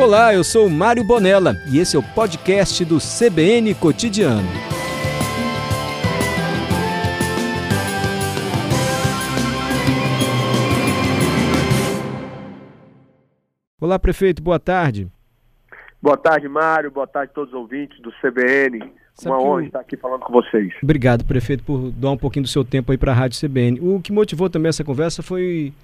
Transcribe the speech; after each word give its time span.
Olá, 0.00 0.32
eu 0.32 0.42
sou 0.42 0.66
Mário 0.70 1.04
Bonella 1.04 1.56
e 1.70 1.78
esse 1.78 1.94
é 1.94 1.98
o 1.98 2.02
podcast 2.02 2.82
do 2.86 2.96
CBN 2.96 3.74
Cotidiano. 3.74 4.48
Olá, 13.78 13.98
prefeito, 13.98 14.42
boa 14.42 14.58
tarde. 14.58 15.06
Boa 16.00 16.16
tarde, 16.16 16.48
Mário. 16.48 16.90
Boa 16.90 17.06
tarde 17.06 17.30
a 17.32 17.34
todos 17.34 17.52
os 17.52 17.60
ouvintes 17.60 18.00
do 18.00 18.10
CBN. 18.22 18.90
Sabe 19.14 19.36
Uma 19.36 19.42
honra 19.42 19.66
estar 19.66 19.80
aqui 19.80 19.98
falando 19.98 20.22
com 20.22 20.32
vocês. 20.32 20.72
Obrigado, 20.82 21.26
prefeito, 21.26 21.62
por 21.62 21.90
dar 21.90 22.12
um 22.12 22.16
pouquinho 22.16 22.44
do 22.44 22.48
seu 22.48 22.64
tempo 22.64 22.90
aí 22.90 22.96
para 22.96 23.12
a 23.12 23.14
Rádio 23.14 23.38
CBN. 23.38 23.78
O 23.82 24.00
que 24.00 24.12
motivou 24.12 24.48
também 24.48 24.70
essa 24.70 24.82
conversa 24.82 25.22
foi 25.22 25.74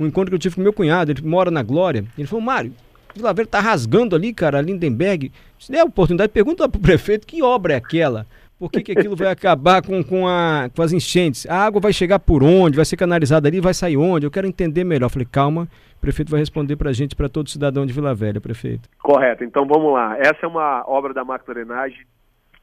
um 0.00 0.06
encontro 0.06 0.30
que 0.30 0.36
eu 0.36 0.40
tive 0.40 0.54
com 0.54 0.62
meu 0.62 0.72
cunhado, 0.72 1.12
ele 1.12 1.20
mora 1.20 1.50
na 1.50 1.62
Glória. 1.62 2.02
Ele 2.16 2.26
falou, 2.26 2.42
Mário, 2.42 2.72
Vila 3.14 3.32
Velha 3.32 3.48
tá 3.48 3.60
rasgando 3.60 4.14
ali, 4.14 4.32
cara, 4.32 4.60
Lindenberg. 4.60 5.32
Se 5.58 5.72
der 5.72 5.80
a 5.80 5.84
oportunidade, 5.84 6.32
pergunta 6.32 6.68
pro 6.68 6.80
prefeito 6.80 7.26
que 7.26 7.42
obra 7.42 7.74
é 7.74 7.76
aquela. 7.76 8.26
Por 8.58 8.70
que, 8.70 8.82
que 8.82 8.92
aquilo 8.92 9.14
vai 9.14 9.28
acabar 9.28 9.80
com, 9.82 10.02
com, 10.02 10.26
a, 10.26 10.68
com 10.74 10.82
as 10.82 10.92
enchentes? 10.92 11.46
A 11.48 11.64
água 11.64 11.80
vai 11.80 11.92
chegar 11.92 12.18
por 12.18 12.42
onde? 12.42 12.76
Vai 12.76 12.84
ser 12.84 12.96
canalizada 12.96 13.46
ali? 13.46 13.60
Vai 13.60 13.72
sair 13.72 13.96
onde? 13.96 14.26
Eu 14.26 14.30
quero 14.32 14.48
entender 14.48 14.82
melhor. 14.82 15.08
Falei, 15.08 15.28
calma, 15.30 15.68
o 15.96 16.00
prefeito 16.00 16.30
vai 16.30 16.40
responder 16.40 16.74
para 16.74 16.90
a 16.90 16.92
gente, 16.92 17.14
para 17.14 17.28
todo 17.28 17.48
cidadão 17.48 17.86
de 17.86 17.92
Vila 17.92 18.14
Velha, 18.14 18.40
prefeito. 18.40 18.88
Correto. 18.98 19.44
Então 19.44 19.64
vamos 19.64 19.92
lá. 19.92 20.18
Essa 20.18 20.38
é 20.42 20.46
uma 20.46 20.84
obra 20.88 21.14
da 21.14 21.24
macrodrenagem 21.24 22.04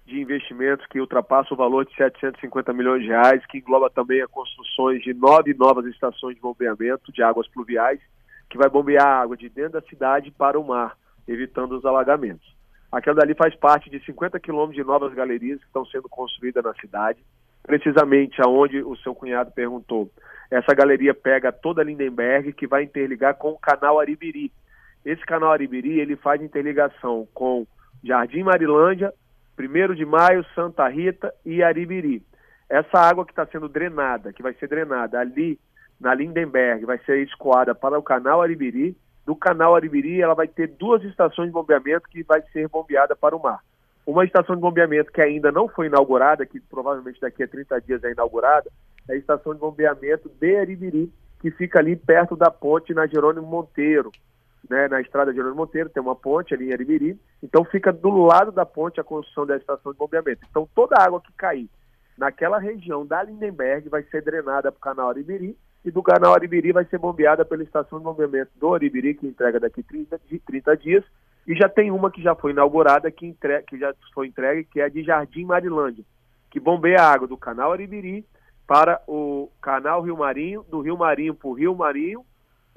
de 0.05 0.20
investimentos 0.20 0.86
que 0.88 1.00
ultrapassa 1.00 1.53
o 1.53 1.58
valor 1.58 1.86
de 1.86 1.95
750 1.95 2.73
milhões 2.73 3.02
de 3.02 3.08
reais, 3.08 3.45
que 3.48 3.59
engloba 3.59 3.89
também 3.89 4.22
a 4.22 4.27
construções 4.27 5.02
de 5.02 5.14
nove 5.14 5.53
novas 5.53 5.86
estações 5.86 6.36
de 6.36 6.41
bombeamento 6.41 7.12
de 7.12 7.23
águas 7.23 7.48
pluviais 7.48 8.00
que 8.49 8.58
vai 8.58 8.70
bombear 8.70 9.05
água 9.05 9.35
de 9.35 9.49
dentro 9.49 9.73
da 9.73 9.81
cidade 9.81 10.31
para 10.31 10.59
o 10.59 10.63
mar, 10.63 10.98
evitando 11.27 11.77
os 11.77 11.86
alagamentos. 11.86 12.56
Aquela 12.92 13.17
dali 13.17 13.33
faz 13.33 13.53
parte 13.56 13.89
de 13.89 14.00
50 14.06 14.39
quilômetros 14.39 14.75
de 14.75 14.83
novas 14.83 15.14
galerias 15.14 15.59
que 15.59 15.66
estão 15.66 15.86
sendo 15.86 16.08
construídas 16.08 16.64
na 16.64 16.73
cidade, 16.75 17.20
precisamente 17.64 18.42
aonde 18.42 18.81
o 18.81 18.95
seu 18.97 19.14
cunhado 19.14 19.52
perguntou. 19.52 20.09
Essa 20.50 20.73
galeria 20.73 21.14
pega 21.14 21.52
toda 21.52 21.83
Lindenberg, 21.83 22.53
que 22.53 22.67
vai 22.67 22.83
interligar 22.83 23.36
com 23.36 23.50
o 23.50 23.59
canal 23.59 24.00
Aribiri. 24.00 24.52
Esse 25.03 25.25
canal 25.25 25.52
Aribiri, 25.52 26.00
ele 26.00 26.16
faz 26.16 26.42
interligação 26.42 27.27
com 27.33 27.66
Jardim 28.03 28.44
Marilândia, 28.44 29.14
1 29.59 29.95
de 29.95 30.05
Maio, 30.05 30.45
Santa 30.53 30.88
Rita 30.88 31.33
e 31.45 31.64
Aribiri. 31.64 32.23
Essa 32.70 33.00
água 33.00 33.25
que 33.25 33.31
está 33.31 33.45
sendo 33.45 33.67
drenada, 33.67 34.31
que 34.31 34.44
vai 34.44 34.53
ser 34.53 34.67
drenada 34.67 35.20
ali 35.20 35.59
na 36.00 36.14
Lindenberg, 36.14 36.86
vai 36.86 36.98
ser 37.00 37.24
escoada 37.24 37.74
para 37.74 37.98
o 37.98 38.04
canal 38.04 38.42
Aribiri. 38.42 38.98
Do 39.26 39.36
canal 39.36 39.76
Aribiri, 39.76 40.22
ela 40.22 40.36
vai 40.36 40.48
ter 40.48 40.68
duas 40.68 41.04
estações 41.04 41.48
de 41.48 41.54
bombeamento 41.54 42.08
que 42.10 42.24
vai 42.24 42.42
ser 42.54 42.68
bombeada 42.68 43.16
para 43.16 43.36
o 43.36 43.42
mar. 43.42 43.60
Uma 44.06 44.23
estação 44.23 44.56
de 44.56 44.62
bombeamento 44.62 45.12
que 45.12 45.22
ainda 45.22 45.52
não 45.52 45.68
foi 45.68 45.88
inaugurada, 45.88 46.46
que 46.46 46.60
provavelmente 46.60 47.20
daqui 47.20 47.42
a 47.42 47.48
30 47.48 47.82
dias 47.82 48.04
é 48.04 48.12
inaugurada, 48.12 48.70
é 49.10 49.14
a 49.14 49.18
estação 49.18 49.54
de 49.54 49.60
bombeamento 49.60 50.30
de 50.30 50.56
Aribiri, 50.58 51.12
que 51.42 51.50
fica 51.50 51.80
ali 51.80 51.96
perto 51.96 52.36
da 52.36 52.52
ponte 52.52 52.94
na 52.94 53.08
Jerônimo 53.08 53.48
Monteiro. 53.48 54.12
Né, 54.68 54.88
na 54.88 55.00
estrada 55.00 55.32
Jerônimo 55.32 55.58
Monteiro, 55.58 55.90
tem 55.90 56.02
uma 56.02 56.16
ponte 56.16 56.54
ali 56.54 56.70
em 56.70 56.73
Aribiri, 56.73 57.20
então 57.42 57.64
fica 57.64 57.94
do 57.94 58.10
lado 58.10 58.52
da 58.52 58.66
ponte 58.66 59.00
a 59.00 59.04
construção 59.04 59.46
da 59.46 59.56
estação 59.56 59.92
de 59.92 59.98
bombeamento. 59.98 60.42
Então 60.50 60.68
toda 60.73 60.96
a 60.98 61.04
água 61.04 61.22
que 61.22 61.32
cair 61.34 61.70
naquela 62.18 62.58
região 62.58 63.06
da 63.06 63.22
Lindenberg 63.22 63.90
vai 63.90 64.02
ser 64.04 64.23
drenada 64.23 64.72
para 64.72 64.78
o 64.78 64.82
canal 64.82 65.10
Aribiri 65.10 65.56
e 65.86 65.91
do 65.91 66.02
canal 66.02 66.33
Aribiri 66.33 66.72
vai 66.72 66.83
ser 66.86 66.97
bombeada 66.97 67.45
pela 67.45 67.61
estação 67.61 68.00
de 68.00 68.03
bombeamento 68.03 68.50
do 68.55 68.73
Aribiri, 68.73 69.14
que 69.14 69.28
entrega 69.28 69.59
daqui 69.59 69.83
30, 69.83 70.19
30 70.44 70.77
dias, 70.77 71.03
e 71.47 71.55
já 71.55 71.69
tem 71.69 71.92
uma 71.92 72.09
que 72.09 72.23
já 72.23 72.33
foi 72.33 72.52
inaugurada, 72.52 73.11
que, 73.11 73.27
entre, 73.27 73.61
que 73.61 73.77
já 73.77 73.94
foi 74.11 74.27
entregue, 74.27 74.64
que 74.64 74.81
é 74.81 74.86
a 74.86 74.89
de 74.89 75.03
Jardim 75.03 75.45
Marilândia, 75.45 76.03
que 76.50 76.60
bombeia 76.60 77.02
a 77.02 77.14
água 77.14 77.27
do 77.27 77.37
canal 77.37 77.71
Aribiri 77.71 78.26
para 78.65 78.99
o 79.08 79.48
canal 79.61 80.02
Rio 80.02 80.17
Marinho, 80.17 80.65
do 80.67 80.82
Rio 80.82 80.98
Marinho 80.98 81.36
para 81.36 81.48
o 81.48 81.54
Rio 81.54 81.76
Marinho, 81.76 82.26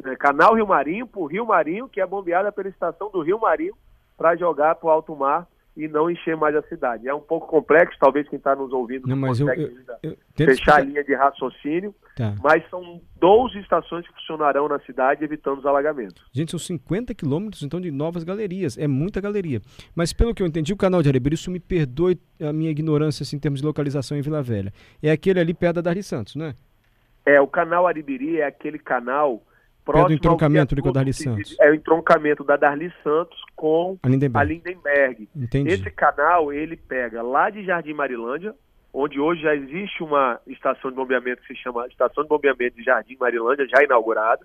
né, 0.04 0.14
canal 0.14 0.54
Rio 0.54 0.66
Marinho 0.66 1.06
para 1.06 1.20
o 1.20 1.26
Rio 1.26 1.46
Marinho, 1.46 1.88
que 1.88 2.02
é 2.02 2.06
bombeada 2.06 2.52
pela 2.52 2.68
estação 2.68 3.10
do 3.10 3.22
Rio 3.22 3.40
Marinho 3.40 3.74
para 4.18 4.36
jogar 4.36 4.74
para 4.74 4.86
o 4.86 4.90
alto 4.90 5.16
mar 5.16 5.46
e 5.78 5.86
não 5.86 6.10
encher 6.10 6.36
mais 6.36 6.56
a 6.56 6.62
cidade. 6.62 7.08
É 7.08 7.14
um 7.14 7.20
pouco 7.20 7.46
complexo, 7.46 7.96
talvez 8.00 8.28
quem 8.28 8.36
está 8.36 8.56
nos 8.56 8.72
ouvindo 8.72 9.06
não, 9.06 9.14
não 9.14 9.28
consegue 9.28 9.62
eu, 9.62 9.70
eu, 10.02 10.10
eu 10.10 10.46
fechar 10.46 10.78
a 10.78 10.80
linha 10.80 11.04
de 11.04 11.14
raciocínio, 11.14 11.94
tá. 12.16 12.34
mas 12.42 12.68
são 12.68 13.00
12 13.16 13.60
estações 13.60 14.04
que 14.04 14.12
funcionarão 14.14 14.66
na 14.66 14.80
cidade, 14.80 15.22
evitando 15.22 15.58
os 15.58 15.66
alagamentos. 15.66 16.20
Gente, 16.32 16.50
são 16.50 16.58
50 16.58 17.14
quilômetros, 17.14 17.62
então, 17.62 17.80
de 17.80 17.92
novas 17.92 18.24
galerias. 18.24 18.76
É 18.76 18.88
muita 18.88 19.20
galeria. 19.20 19.60
Mas, 19.94 20.12
pelo 20.12 20.34
que 20.34 20.42
eu 20.42 20.46
entendi, 20.48 20.72
o 20.72 20.76
canal 20.76 21.00
de 21.00 21.08
Arebeira, 21.08 21.34
isso 21.34 21.48
me 21.48 21.60
perdoe 21.60 22.18
a 22.40 22.52
minha 22.52 22.72
ignorância 22.72 23.22
assim, 23.22 23.36
em 23.36 23.40
termos 23.40 23.60
de 23.60 23.66
localização 23.66 24.18
em 24.18 24.20
Vila 24.20 24.42
Velha. 24.42 24.72
É 25.00 25.12
aquele 25.12 25.38
ali 25.38 25.54
perto 25.54 25.76
da 25.76 25.82
Darli 25.82 26.02
Santos, 26.02 26.34
né? 26.34 26.54
É, 27.24 27.40
o 27.40 27.46
canal 27.46 27.86
Aribiri 27.86 28.40
é 28.40 28.46
aquele 28.46 28.80
canal 28.80 29.42
próximo 29.88 30.06
é 30.06 30.08
do 30.08 30.14
entroncamento 30.14 30.74
do 30.74 30.92
Darli 30.92 31.12
Santos. 31.14 31.56
É 31.60 31.70
o 31.70 31.74
entroncamento 31.74 32.44
da 32.44 32.56
Darli 32.56 32.92
Santos 33.02 33.38
com 33.56 33.98
a 34.02 34.08
Lindenberg. 34.08 34.38
a 34.38 34.44
Lindenberg. 34.44 35.28
Entendi. 35.34 35.70
Esse 35.70 35.90
canal, 35.90 36.52
ele 36.52 36.76
pega 36.76 37.22
lá 37.22 37.48
de 37.48 37.64
Jardim 37.64 37.94
Marilândia, 37.94 38.54
onde 38.92 39.18
hoje 39.18 39.42
já 39.42 39.54
existe 39.54 40.02
uma 40.02 40.38
estação 40.46 40.90
de 40.90 40.96
bombeamento 40.96 41.40
que 41.42 41.54
se 41.54 41.62
chama 41.62 41.86
Estação 41.86 42.22
de 42.22 42.28
Bombeamento 42.28 42.76
de 42.76 42.84
Jardim 42.84 43.16
Marilândia, 43.18 43.66
já 43.66 43.82
inaugurada, 43.82 44.44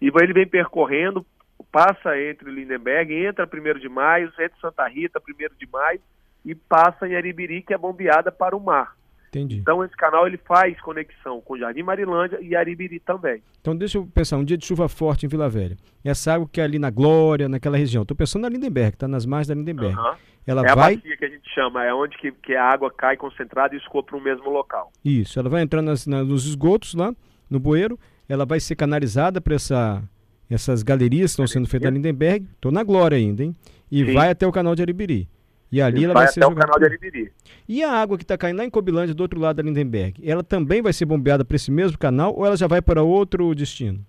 e 0.00 0.08
ele 0.08 0.32
vem 0.32 0.46
percorrendo, 0.46 1.24
passa 1.70 2.18
entre 2.18 2.50
Lindenberg, 2.50 3.14
entra 3.14 3.46
1 3.46 3.78
de 3.78 3.88
maio, 3.88 4.28
entra 4.28 4.58
Santa 4.60 4.88
Rita, 4.88 5.20
1 5.20 5.56
de 5.56 5.68
maio, 5.70 6.00
e 6.44 6.54
passa 6.54 7.06
em 7.06 7.14
Aribiri, 7.14 7.62
que 7.62 7.74
é 7.74 7.78
bombeada 7.78 8.32
para 8.32 8.56
o 8.56 8.60
mar. 8.60 8.96
Entendi. 9.30 9.58
Então 9.58 9.84
esse 9.84 9.96
canal 9.96 10.26
ele 10.26 10.36
faz 10.38 10.78
conexão 10.80 11.40
com 11.40 11.56
Jardim 11.56 11.84
Marilândia 11.84 12.38
e 12.42 12.56
Aribiri 12.56 12.98
também. 12.98 13.40
Então 13.60 13.76
deixa 13.76 13.96
eu 13.96 14.06
pensar, 14.06 14.36
um 14.36 14.44
dia 14.44 14.58
de 14.58 14.66
chuva 14.66 14.88
forte 14.88 15.24
em 15.24 15.28
Vila 15.28 15.48
Velha. 15.48 15.76
Essa 16.04 16.34
água 16.34 16.48
que 16.50 16.60
é 16.60 16.64
ali 16.64 16.80
na 16.80 16.90
Glória, 16.90 17.48
naquela 17.48 17.76
região. 17.76 18.02
Estou 18.02 18.16
pensando 18.16 18.42
na 18.42 18.48
Lindenberg, 18.48 18.94
está 18.94 19.06
nas 19.06 19.24
margens 19.24 19.48
da 19.48 19.54
Lindenberg. 19.54 19.96
Uhum. 19.96 20.14
Ela 20.44 20.62
é 20.62 20.74
vai... 20.74 20.94
a 20.94 20.96
bacia 20.96 21.16
que 21.16 21.24
a 21.24 21.28
gente 21.28 21.48
chama, 21.54 21.84
é 21.84 21.94
onde 21.94 22.18
que, 22.18 22.32
que 22.32 22.56
a 22.56 22.64
água 22.64 22.90
cai 22.90 23.16
concentrada 23.16 23.72
e 23.74 23.78
escoa 23.78 24.02
para 24.02 24.16
o 24.16 24.20
mesmo 24.20 24.50
local. 24.50 24.90
Isso, 25.04 25.38
ela 25.38 25.48
vai 25.48 25.62
entrar 25.62 25.80
nas, 25.80 26.06
na, 26.08 26.24
nos 26.24 26.46
esgotos 26.46 26.94
lá, 26.94 27.14
no 27.48 27.60
bueiro, 27.60 27.96
ela 28.28 28.44
vai 28.44 28.58
ser 28.58 28.74
canalizada 28.74 29.40
para 29.40 29.54
essa, 29.54 30.02
essas 30.50 30.82
galerias 30.82 31.30
que 31.30 31.32
estão 31.34 31.46
sendo 31.46 31.68
feitas 31.68 31.88
na 31.88 31.96
Lindenberg. 31.96 32.46
Estou 32.54 32.72
na 32.72 32.82
Glória 32.82 33.16
ainda, 33.16 33.44
hein? 33.44 33.54
E 33.90 34.04
Sim. 34.04 34.12
vai 34.12 34.30
até 34.30 34.46
o 34.46 34.52
canal 34.52 34.74
de 34.74 34.82
Aribiri. 34.82 35.28
E 35.72 35.80
ali 35.80 36.04
ela 36.04 36.14
vai, 36.14 36.24
vai 36.24 36.32
ser 36.32 36.42
até 36.42 36.52
o 36.52 36.56
canal 36.56 36.78
de 36.78 36.84
Aribiri. 36.84 37.32
E 37.68 37.84
a 37.84 37.92
água 37.92 38.16
que 38.16 38.24
está 38.24 38.36
caindo 38.36 38.58
lá 38.58 38.64
em 38.64 38.70
Cobilândia, 38.70 39.14
do 39.14 39.20
outro 39.20 39.38
lado 39.38 39.56
da 39.56 39.62
Lindenberg, 39.62 40.20
ela 40.28 40.42
também 40.42 40.82
vai 40.82 40.92
ser 40.92 41.04
bombeada 41.04 41.44
para 41.44 41.54
esse 41.54 41.70
mesmo 41.70 41.96
canal 41.96 42.34
ou 42.34 42.44
ela 42.44 42.56
já 42.56 42.66
vai 42.66 42.82
para 42.82 43.02
outro 43.02 43.54
destino? 43.54 44.04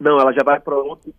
Não, 0.00 0.18
ela 0.18 0.32
já 0.32 0.42
vai 0.42 0.58
para 0.58 0.74
outro. 0.74 1.12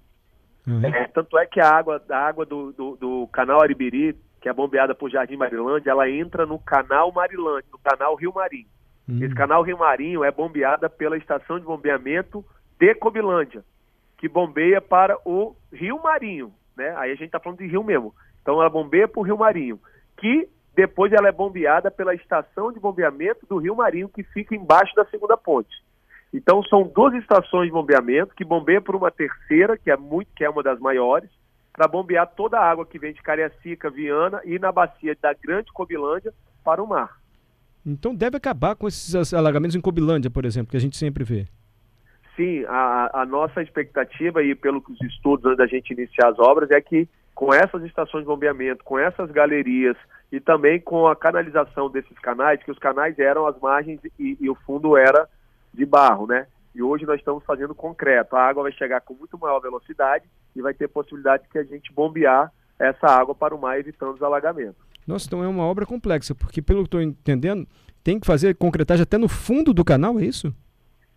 Uhum. 0.67 0.83
É, 0.85 1.07
tanto 1.07 1.37
é 1.37 1.45
que 1.45 1.59
a 1.59 1.69
água, 1.69 2.01
a 2.09 2.17
água 2.17 2.45
do, 2.45 2.71
do, 2.71 2.95
do, 2.95 3.27
canal 3.27 3.61
Aribiri, 3.61 4.15
que 4.41 4.49
é 4.49 4.53
bombeada 4.53 4.95
por 4.95 5.11
Jardim 5.11 5.35
Marilândia, 5.35 5.91
ela 5.91 6.09
entra 6.09 6.45
no 6.45 6.57
canal 6.57 7.11
Marilândia, 7.11 7.69
no 7.71 7.79
canal 7.79 8.15
Rio 8.15 8.33
Marinho. 8.33 8.67
Uhum. 9.07 9.23
Esse 9.23 9.35
canal 9.35 9.61
Rio 9.61 9.77
Marinho 9.77 10.23
é 10.23 10.31
bombeada 10.31 10.89
pela 10.89 11.17
estação 11.17 11.59
de 11.59 11.65
bombeamento 11.65 12.43
de 12.79 12.95
Cobilândia, 12.95 13.63
que 14.17 14.27
bombeia 14.27 14.81
para 14.81 15.17
o 15.25 15.55
Rio 15.71 16.01
Marinho. 16.01 16.53
Né? 16.75 16.93
Aí 16.97 17.11
a 17.11 17.15
gente 17.15 17.25
está 17.25 17.39
falando 17.39 17.59
de 17.59 17.67
rio 17.67 17.83
mesmo. 17.83 18.13
Então 18.43 18.59
ela 18.59 18.69
bombeia 18.69 19.07
para 19.07 19.19
o 19.19 19.23
Rio 19.23 19.37
Marinho, 19.37 19.79
que 20.17 20.47
depois 20.75 21.11
ela 21.11 21.29
é 21.29 21.31
bombeada 21.31 21.89
pela 21.89 22.13
estação 22.13 22.71
de 22.71 22.79
bombeamento 22.79 23.45
do 23.47 23.57
Rio 23.57 23.75
Marinho, 23.75 24.09
que 24.09 24.21
fica 24.21 24.53
embaixo 24.53 24.93
da 24.95 25.05
segunda 25.05 25.37
ponte. 25.37 25.81
Então 26.33 26.61
são 26.63 26.83
duas 26.83 27.13
estações 27.15 27.67
de 27.67 27.71
bombeamento 27.71 28.35
que 28.35 28.43
bombeiam 28.43 28.81
por 28.81 28.95
uma 28.95 29.09
terceira, 29.09 29.77
que 29.77 29.89
é 29.89 29.95
muito, 29.95 30.29
que 30.35 30.43
é 30.43 30.49
uma 30.49 30.61
das 30.61 30.79
maiores, 30.79 31.29
para 31.71 31.87
bombear 31.87 32.27
toda 32.35 32.59
a 32.59 32.69
água 32.69 32.85
que 32.85 32.99
vem 32.99 33.13
de 33.13 33.21
Cariacica, 33.21 33.89
Viana 33.89 34.41
e 34.43 34.59
na 34.59 34.71
bacia 34.71 35.15
da 35.21 35.33
Grande 35.33 35.71
Cobilândia 35.71 36.33
para 36.63 36.83
o 36.83 36.87
mar. 36.87 37.17
Então 37.85 38.15
deve 38.15 38.37
acabar 38.37 38.75
com 38.75 38.87
esses 38.87 39.33
alagamentos 39.33 39.75
em 39.75 39.81
Cobilândia, 39.81 40.29
por 40.29 40.45
exemplo, 40.45 40.71
que 40.71 40.77
a 40.77 40.79
gente 40.79 40.97
sempre 40.97 41.23
vê. 41.23 41.45
Sim, 42.35 42.65
a, 42.67 43.21
a 43.21 43.25
nossa 43.25 43.61
expectativa 43.61 44.41
e 44.41 44.55
pelo 44.55 44.81
que 44.81 44.91
os 44.91 45.01
estudos 45.01 45.45
antes 45.45 45.57
da 45.57 45.67
gente 45.67 45.93
iniciar 45.93 46.29
as 46.29 46.39
obras 46.39 46.71
é 46.71 46.81
que 46.81 47.07
com 47.33 47.53
essas 47.53 47.83
estações 47.83 48.21
de 48.21 48.27
bombeamento, 48.27 48.83
com 48.83 48.97
essas 48.97 49.31
galerias 49.31 49.97
e 50.31 50.39
também 50.39 50.79
com 50.79 51.07
a 51.07 51.15
canalização 51.15 51.89
desses 51.89 52.17
canais, 52.19 52.61
que 52.63 52.71
os 52.71 52.79
canais 52.79 53.17
eram 53.19 53.45
as 53.45 53.59
margens 53.59 53.99
e, 54.19 54.37
e 54.39 54.49
o 54.49 54.55
fundo 54.55 54.97
era 54.97 55.27
de 55.73 55.85
barro, 55.85 56.27
né? 56.27 56.47
E 56.75 56.81
hoje 56.81 57.05
nós 57.05 57.19
estamos 57.19 57.43
fazendo 57.43 57.75
concreto. 57.75 58.35
A 58.35 58.47
água 58.47 58.63
vai 58.63 58.71
chegar 58.71 59.01
com 59.01 59.13
muito 59.13 59.37
maior 59.37 59.59
velocidade 59.59 60.25
e 60.55 60.61
vai 60.61 60.73
ter 60.73 60.87
possibilidade 60.87 61.43
de 61.51 61.59
a 61.59 61.63
gente 61.63 61.93
bombear 61.93 62.51
essa 62.79 63.07
água 63.07 63.35
para 63.35 63.55
o 63.55 63.61
mar, 63.61 63.79
evitando 63.79 64.15
os 64.15 64.23
alagamentos. 64.23 64.75
Nossa, 65.05 65.27
então 65.27 65.43
é 65.43 65.47
uma 65.47 65.63
obra 65.63 65.85
complexa, 65.85 66.33
porque 66.33 66.61
pelo 66.61 66.79
que 66.79 66.87
estou 66.87 67.01
entendendo, 67.01 67.67
tem 68.03 68.19
que 68.19 68.25
fazer 68.25 68.55
concretagem 68.55 69.03
até 69.03 69.17
no 69.17 69.29
fundo 69.29 69.73
do 69.73 69.83
canal, 69.83 70.19
é 70.19 70.25
isso? 70.25 70.53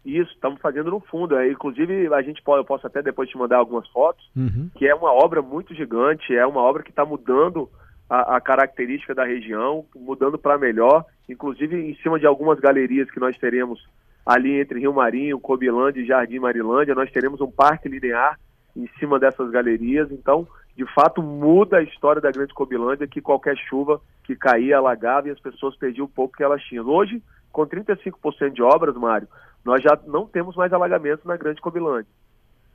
Isso, 0.06 0.30
estamos 0.32 0.60
fazendo 0.60 0.88
no 0.88 1.00
fundo. 1.00 1.36
É, 1.36 1.50
inclusive, 1.50 2.14
a 2.14 2.22
gente 2.22 2.40
pode, 2.40 2.60
eu 2.60 2.64
posso 2.64 2.86
até 2.86 3.02
depois 3.02 3.28
te 3.28 3.36
mandar 3.36 3.56
algumas 3.56 3.88
fotos, 3.88 4.24
uhum. 4.36 4.70
que 4.76 4.86
é 4.86 4.94
uma 4.94 5.12
obra 5.12 5.42
muito 5.42 5.74
gigante, 5.74 6.32
é 6.32 6.46
uma 6.46 6.60
obra 6.60 6.84
que 6.84 6.90
está 6.90 7.04
mudando 7.04 7.68
a, 8.08 8.36
a, 8.36 8.40
característica 8.40 9.12
da 9.16 9.24
região, 9.24 9.84
mudando 9.96 10.38
para 10.38 10.56
melhor, 10.56 11.04
inclusive 11.28 11.90
em 11.90 11.96
cima 11.96 12.20
de 12.20 12.26
algumas 12.26 12.60
galerias 12.60 13.10
que 13.10 13.18
nós 13.18 13.36
teremos 13.36 13.84
ali 14.24 14.60
entre 14.60 14.78
Rio 14.78 14.94
Marinho, 14.94 15.40
Cobilândia 15.40 16.00
e 16.00 16.06
Jardim 16.06 16.38
Marilândia, 16.38 16.94
nós 16.94 17.10
teremos 17.10 17.40
um 17.40 17.50
parque 17.50 17.88
linear 17.88 18.38
em 18.76 18.88
cima 19.00 19.18
dessas 19.18 19.50
galerias, 19.50 20.08
então, 20.12 20.46
de 20.76 20.84
fato, 20.94 21.20
muda 21.20 21.78
a 21.78 21.82
história 21.82 22.22
da 22.22 22.30
Grande 22.30 22.54
Cobilândia, 22.54 23.08
que 23.08 23.20
qualquer 23.20 23.56
chuva 23.56 24.00
que 24.22 24.36
caía, 24.36 24.76
alagava 24.76 25.26
e 25.26 25.32
as 25.32 25.40
pessoas 25.40 25.76
perdiam 25.76 26.04
o 26.04 26.08
pouco 26.08 26.36
que 26.36 26.44
elas 26.44 26.62
tinham. 26.62 26.86
Hoje, 26.86 27.20
com 27.50 27.66
35% 27.66 28.52
de 28.52 28.62
obras, 28.62 28.94
Mário, 28.94 29.26
nós 29.66 29.82
já 29.82 29.98
não 30.06 30.26
temos 30.26 30.54
mais 30.54 30.72
alagamentos 30.72 31.24
na 31.24 31.36
Grande 31.36 31.60
Cobilândia. 31.60 32.10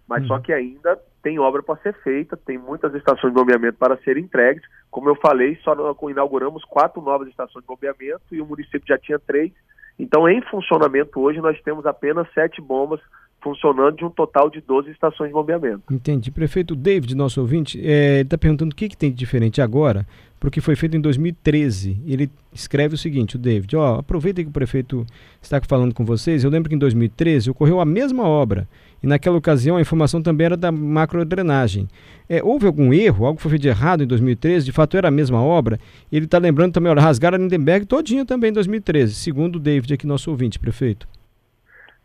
Mas 0.08 0.24
uhum. 0.24 0.28
só 0.28 0.40
que 0.40 0.52
ainda 0.52 1.00
tem 1.24 1.40
obra 1.40 1.64
para 1.64 1.82
ser 1.82 1.94
feita, 2.04 2.36
tem 2.36 2.58
muitas 2.58 2.94
estações 2.94 3.34
de 3.34 3.40
bombeamento 3.40 3.78
para 3.78 3.96
serem 4.00 4.26
entregues. 4.26 4.62
Como 4.90 5.08
eu 5.08 5.16
falei, 5.16 5.58
só 5.64 5.74
inauguramos 6.10 6.66
quatro 6.66 7.02
novas 7.02 7.30
estações 7.30 7.64
de 7.64 7.68
bombeamento 7.68 8.24
e 8.34 8.42
o 8.42 8.46
município 8.46 8.84
já 8.86 8.98
tinha 8.98 9.18
três. 9.18 9.54
Então, 9.98 10.28
em 10.28 10.42
funcionamento 10.42 11.18
hoje, 11.18 11.40
nós 11.40 11.60
temos 11.62 11.86
apenas 11.86 12.28
sete 12.34 12.60
bombas 12.60 13.00
funcionando 13.42 13.98
de 13.98 14.06
um 14.06 14.10
total 14.10 14.50
de 14.50 14.62
12 14.62 14.92
estações 14.92 15.28
de 15.28 15.34
bombeamento. 15.34 15.82
Entendi. 15.92 16.32
Prefeito 16.32 16.76
David, 16.76 17.16
nosso 17.16 17.42
ouvinte, 17.42 17.80
é, 17.84 18.22
está 18.22 18.38
perguntando 18.38 18.72
o 18.72 18.76
que, 18.76 18.90
que 18.90 18.98
tem 18.98 19.10
de 19.10 19.18
diferente 19.18 19.62
agora 19.62 20.06
para 20.42 20.48
o 20.48 20.52
que 20.52 20.60
foi 20.60 20.76
feito 20.76 20.98
em 20.98 21.02
2013. 21.02 22.02
Ele 22.06 22.30
escreve 22.52 22.96
o 22.96 22.98
seguinte, 22.98 23.36
o 23.36 23.40
David, 23.40 23.76
ó, 23.76 24.00
aproveita 24.00 24.42
que 24.42 24.50
o 24.50 24.52
prefeito 24.52 25.06
está 25.40 25.62
falando 25.62 25.94
com 25.94 26.04
vocês, 26.04 26.44
eu 26.44 26.50
lembro 26.50 26.68
que 26.68 26.76
em 26.76 26.80
2013 26.80 27.52
ocorreu 27.52 27.80
a 27.80 27.86
mesma 27.86 28.28
obra 28.28 28.68
e 29.04 29.08
naquela 29.08 29.38
ocasião 29.38 29.78
a 29.78 29.82
informação 29.82 30.20
também 30.20 30.46
era 30.46 30.58
da 30.58 30.72
macrodrenagem. 30.72 31.88
É, 32.28 32.44
houve 32.44 32.66
algum 32.66 32.92
erro, 32.92 33.26
algo 33.26 33.40
foi 33.40 33.52
feito 33.52 33.62
de 33.62 33.68
errado 33.68 34.04
em 34.04 34.08
2013, 34.08 34.66
de 34.66 34.72
fato 34.72 34.98
era 34.98 35.10
a 35.10 35.12
mesma 35.12 35.42
obra, 35.42 35.80
ele 36.12 36.26
está 36.26 36.40
lembrando 36.40 36.74
também, 36.74 36.92
olha, 36.92 37.02
rasgaram 37.02 37.38
a 37.38 37.40
Lindenberg 37.40 37.86
todinha 37.86 38.26
também 38.26 38.50
em 38.50 38.54
2013, 38.54 39.14
segundo 39.14 39.58
o 39.58 39.60
David 39.60 39.94
aqui, 39.94 40.08
nosso 40.08 40.32
ouvinte, 40.32 40.58
prefeito. 40.58 41.08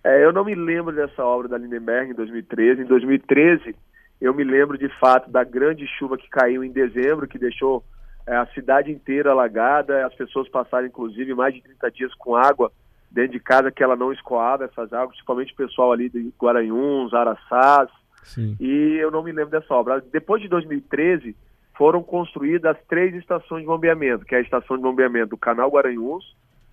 É, 0.06 0.24
eu 0.24 0.32
não 0.32 0.44
me 0.44 0.54
lembro 0.54 0.94
dessa 0.94 1.24
obra 1.24 1.48
da 1.48 1.58
Lindenberg 1.58 2.12
em 2.12 2.14
2013. 2.14 2.82
Em 2.82 2.84
2013, 2.84 3.74
eu 4.20 4.32
me 4.32 4.44
lembro 4.44 4.78
de 4.78 4.88
fato 5.00 5.28
da 5.28 5.42
grande 5.42 5.84
chuva 5.98 6.16
que 6.16 6.28
caiu 6.28 6.62
em 6.62 6.70
dezembro, 6.70 7.26
que 7.26 7.40
deixou 7.40 7.82
é, 8.24 8.36
a 8.36 8.46
cidade 8.54 8.92
inteira 8.92 9.32
alagada, 9.32 10.06
as 10.06 10.14
pessoas 10.14 10.48
passaram 10.48 10.86
inclusive 10.86 11.34
mais 11.34 11.52
de 11.52 11.60
30 11.60 11.90
dias 11.90 12.14
com 12.14 12.36
água 12.36 12.70
dentro 13.10 13.32
de 13.32 13.40
casa 13.40 13.72
que 13.72 13.82
ela 13.82 13.96
não 13.96 14.12
escoava 14.12 14.66
essas 14.66 14.92
águas, 14.92 15.10
principalmente 15.10 15.52
o 15.52 15.56
pessoal 15.56 15.90
ali 15.90 16.08
de 16.08 16.32
Guaranhuns, 16.40 17.12
Araçás. 17.12 17.90
Sim. 18.22 18.56
E 18.60 18.98
eu 19.00 19.10
não 19.10 19.24
me 19.24 19.32
lembro 19.32 19.50
dessa 19.50 19.74
obra. 19.74 20.00
Depois 20.12 20.40
de 20.40 20.46
2013, 20.46 21.34
foram 21.76 22.00
construídas 22.00 22.76
as 22.76 22.84
três 22.86 23.12
estações 23.16 23.62
de 23.62 23.66
bombeamento, 23.66 24.24
que 24.24 24.36
é 24.36 24.38
a 24.38 24.42
estação 24.42 24.76
de 24.76 24.84
bombeamento 24.84 25.30
do 25.30 25.36
Canal 25.36 25.68
Guaranhuns, 25.68 26.24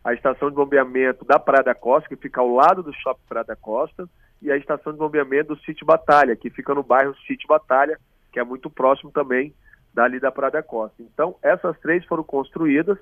a 0.03 0.13
estação 0.13 0.49
de 0.49 0.55
bombeamento 0.55 1.23
da 1.23 1.39
Praia 1.39 1.63
da 1.63 1.73
Costa, 1.73 2.09
que 2.09 2.15
fica 2.15 2.41
ao 2.41 2.49
lado 2.49 2.83
do 2.83 2.93
Shopping 2.93 3.21
Praia 3.27 3.45
da 3.45 3.55
Costa, 3.55 4.07
e 4.41 4.51
a 4.51 4.57
estação 4.57 4.91
de 4.91 4.99
bombeamento 4.99 5.55
do 5.55 5.61
Sítio 5.61 5.85
Batalha, 5.85 6.35
que 6.35 6.49
fica 6.49 6.75
no 6.75 6.83
bairro 6.83 7.15
Sítio 7.25 7.47
Batalha, 7.47 7.97
que 8.31 8.39
é 8.39 8.43
muito 8.43 8.69
próximo 8.69 9.11
também 9.11 9.53
dali 9.93 10.19
da 10.19 10.31
Praia 10.31 10.51
da 10.51 10.63
Costa. 10.63 11.01
Então, 11.01 11.35
essas 11.41 11.79
três 11.79 12.03
foram 12.05 12.23
construídas 12.23 12.97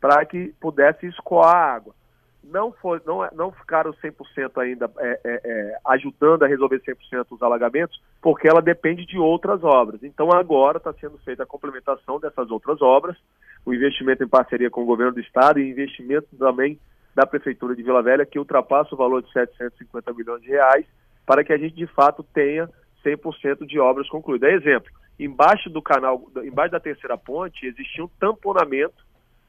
para 0.00 0.24
que 0.24 0.52
pudesse 0.60 1.06
escoar 1.06 1.54
a 1.54 1.74
água. 1.74 1.94
Não, 2.42 2.72
foi, 2.72 3.00
não, 3.04 3.28
não 3.32 3.52
ficaram 3.52 3.92
100% 3.92 4.60
ainda 4.60 4.90
é, 4.98 5.20
é, 5.22 5.40
é, 5.44 5.78
ajudando 5.86 6.42
a 6.42 6.48
resolver 6.48 6.80
100% 6.80 7.26
os 7.30 7.42
alagamentos, 7.42 8.02
porque 8.20 8.48
ela 8.48 8.62
depende 8.62 9.04
de 9.04 9.18
outras 9.18 9.62
obras. 9.62 10.02
Então, 10.02 10.32
agora 10.32 10.78
está 10.78 10.92
sendo 10.94 11.18
feita 11.18 11.42
a 11.42 11.46
complementação 11.46 12.18
dessas 12.18 12.50
outras 12.50 12.80
obras, 12.80 13.16
o 13.64 13.74
investimento 13.74 14.24
em 14.24 14.28
parceria 14.28 14.70
com 14.70 14.82
o 14.82 14.86
governo 14.86 15.12
do 15.12 15.20
estado 15.20 15.58
e 15.58 15.70
investimento 15.70 16.26
também 16.38 16.78
da 17.14 17.26
prefeitura 17.26 17.74
de 17.74 17.82
Vila 17.82 18.02
Velha 18.02 18.26
que 18.26 18.38
ultrapassa 18.38 18.94
o 18.94 18.98
valor 18.98 19.22
de 19.22 19.32
750 19.32 20.12
milhões 20.12 20.42
de 20.42 20.48
reais 20.48 20.86
para 21.26 21.44
que 21.44 21.52
a 21.52 21.58
gente 21.58 21.74
de 21.74 21.86
fato 21.86 22.22
tenha 22.22 22.68
100% 23.04 23.66
de 23.66 23.78
obras 23.78 24.08
concluídas. 24.08 24.52
Exemplo, 24.52 24.90
embaixo 25.18 25.68
do 25.68 25.82
canal, 25.82 26.22
embaixo 26.44 26.72
da 26.72 26.80
terceira 26.80 27.16
ponte 27.16 27.66
existia 27.66 28.04
um 28.04 28.10
tamponamento 28.18 29.04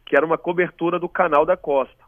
que 0.05 0.15
era 0.15 0.25
uma 0.25 0.37
cobertura 0.37 0.99
do 0.99 1.07
canal 1.07 1.45
da 1.45 1.55
costa. 1.55 2.03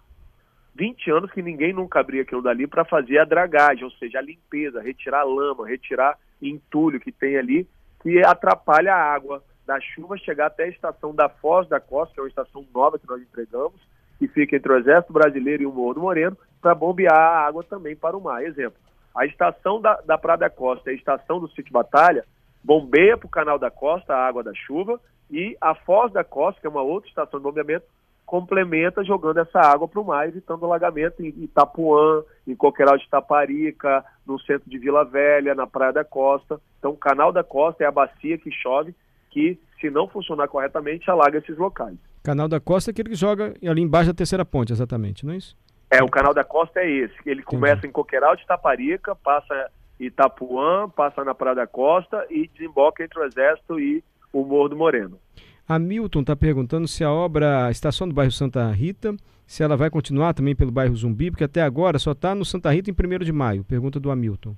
20 0.75 1.11
anos 1.11 1.31
que 1.31 1.41
ninguém 1.41 1.71
nunca 1.71 1.99
abria 1.99 2.23
aquilo 2.23 2.41
dali 2.41 2.65
para 2.65 2.83
fazer 2.83 3.19
a 3.19 3.25
dragagem, 3.25 3.83
ou 3.83 3.91
seja, 3.91 4.19
a 4.19 4.21
limpeza, 4.21 4.81
retirar 4.81 5.21
a 5.21 5.23
lama, 5.23 5.67
retirar 5.67 6.17
entulho 6.41 6.99
que 6.99 7.11
tem 7.11 7.37
ali, 7.37 7.67
que 8.01 8.19
atrapalha 8.25 8.93
a 8.93 9.13
água 9.13 9.43
da 9.65 9.79
chuva 9.79 10.17
chegar 10.17 10.47
até 10.47 10.63
a 10.63 10.69
estação 10.69 11.13
da 11.13 11.29
Foz 11.29 11.67
da 11.67 11.79
Costa, 11.79 12.13
que 12.13 12.19
é 12.19 12.23
uma 12.23 12.29
estação 12.29 12.65
nova 12.73 12.99
que 12.99 13.07
nós 13.07 13.21
entregamos, 13.21 13.79
que 14.19 14.27
fica 14.27 14.55
entre 14.55 14.71
o 14.71 14.77
Exército 14.77 15.13
Brasileiro 15.13 15.63
e 15.63 15.65
o 15.65 15.71
Morro 15.71 15.95
do 15.95 16.01
Moreno, 16.01 16.37
para 16.61 16.75
bombear 16.75 17.15
a 17.15 17.45
água 17.45 17.63
também 17.63 17.95
para 17.95 18.17
o 18.17 18.21
mar. 18.21 18.43
Exemplo, 18.43 18.77
a 19.15 19.25
estação 19.25 19.81
da, 19.81 19.95
da 20.01 20.17
Praia 20.17 20.39
da 20.39 20.49
Costa 20.49 20.89
e 20.89 20.93
a 20.93 20.97
estação 20.97 21.39
do 21.39 21.47
Sítio 21.49 21.71
Batalha 21.71 22.25
bombeia 22.63 23.17
para 23.17 23.27
o 23.27 23.29
Canal 23.29 23.59
da 23.59 23.69
Costa 23.69 24.13
a 24.13 24.25
água 24.25 24.43
da 24.43 24.53
chuva 24.53 24.99
e 25.29 25.57
a 25.59 25.75
Foz 25.75 26.11
da 26.11 26.23
Costa, 26.23 26.61
que 26.61 26.67
é 26.67 26.69
uma 26.69 26.81
outra 26.81 27.09
estação 27.09 27.39
de 27.39 27.43
bombeamento, 27.43 27.85
complementa 28.25 29.03
jogando 29.03 29.39
essa 29.39 29.59
água 29.59 29.87
para 29.87 29.99
o 29.99 30.05
mar, 30.05 30.27
evitando 30.27 30.65
alagamento 30.65 31.21
em 31.21 31.29
Itapuã, 31.43 32.23
em 32.47 32.55
Coqueiral 32.55 32.97
de 32.97 33.09
Taparica, 33.09 34.03
no 34.25 34.39
centro 34.39 34.69
de 34.69 34.77
Vila 34.77 35.03
Velha, 35.03 35.53
na 35.53 35.67
Praia 35.67 35.93
da 35.93 36.03
Costa. 36.03 36.59
Então, 36.79 36.91
o 36.91 36.97
Canal 36.97 37.31
da 37.31 37.43
Costa 37.43 37.83
é 37.83 37.87
a 37.87 37.91
bacia 37.91 38.37
que 38.37 38.51
chove 38.51 38.95
que, 39.33 39.59
se 39.81 39.89
não 39.89 40.07
funcionar 40.07 40.47
corretamente, 40.47 41.09
alaga 41.09 41.39
esses 41.39 41.57
locais. 41.57 41.97
Canal 42.23 42.47
da 42.47 42.59
Costa 42.59 42.89
é 42.89 42.91
aquele 42.91 43.09
que 43.09 43.15
joga 43.15 43.53
ali 43.65 43.81
embaixo 43.81 44.07
da 44.07 44.13
terceira 44.13 44.45
ponte, 44.45 44.71
exatamente, 44.71 45.25
não 45.25 45.33
é 45.33 45.37
isso? 45.37 45.57
É, 45.89 46.01
o 46.01 46.09
Canal 46.09 46.33
da 46.33 46.43
Costa 46.43 46.79
é 46.79 46.89
esse. 46.89 47.13
Ele 47.25 47.41
Entendi. 47.41 47.45
começa 47.45 47.85
em 47.85 47.91
Coqueiral 47.91 48.35
de 48.35 48.45
Taparica, 48.45 49.15
passa 49.15 49.69
Itapuã, 49.99 50.89
passa 50.89 51.23
na 51.23 51.35
Praia 51.35 51.55
da 51.55 51.67
Costa 51.67 52.25
e 52.29 52.47
desemboca 52.47 53.03
entre 53.03 53.19
o 53.19 53.23
Exército 53.23 53.79
e 53.79 54.03
o 54.31 54.43
Morro 54.43 54.69
do 54.69 54.75
Moreno. 54.75 55.19
Hamilton 55.67 56.21
está 56.21 56.35
perguntando 56.35 56.87
se 56.87 57.03
a 57.03 57.11
obra 57.11 57.69
está 57.69 57.91
só 57.91 58.05
no 58.05 58.13
bairro 58.13 58.31
Santa 58.31 58.69
Rita, 58.71 59.15
se 59.45 59.63
ela 59.63 59.77
vai 59.77 59.89
continuar 59.89 60.33
também 60.33 60.55
pelo 60.55 60.71
bairro 60.71 60.95
Zumbi, 60.95 61.29
porque 61.29 61.43
até 61.43 61.61
agora 61.61 61.99
só 61.99 62.11
está 62.11 62.33
no 62.33 62.43
Santa 62.43 62.71
Rita 62.71 62.89
em 62.89 62.93
1 62.93 63.19
de 63.19 63.31
maio. 63.31 63.63
Pergunta 63.63 63.99
do 63.99 64.09
Hamilton. 64.11 64.55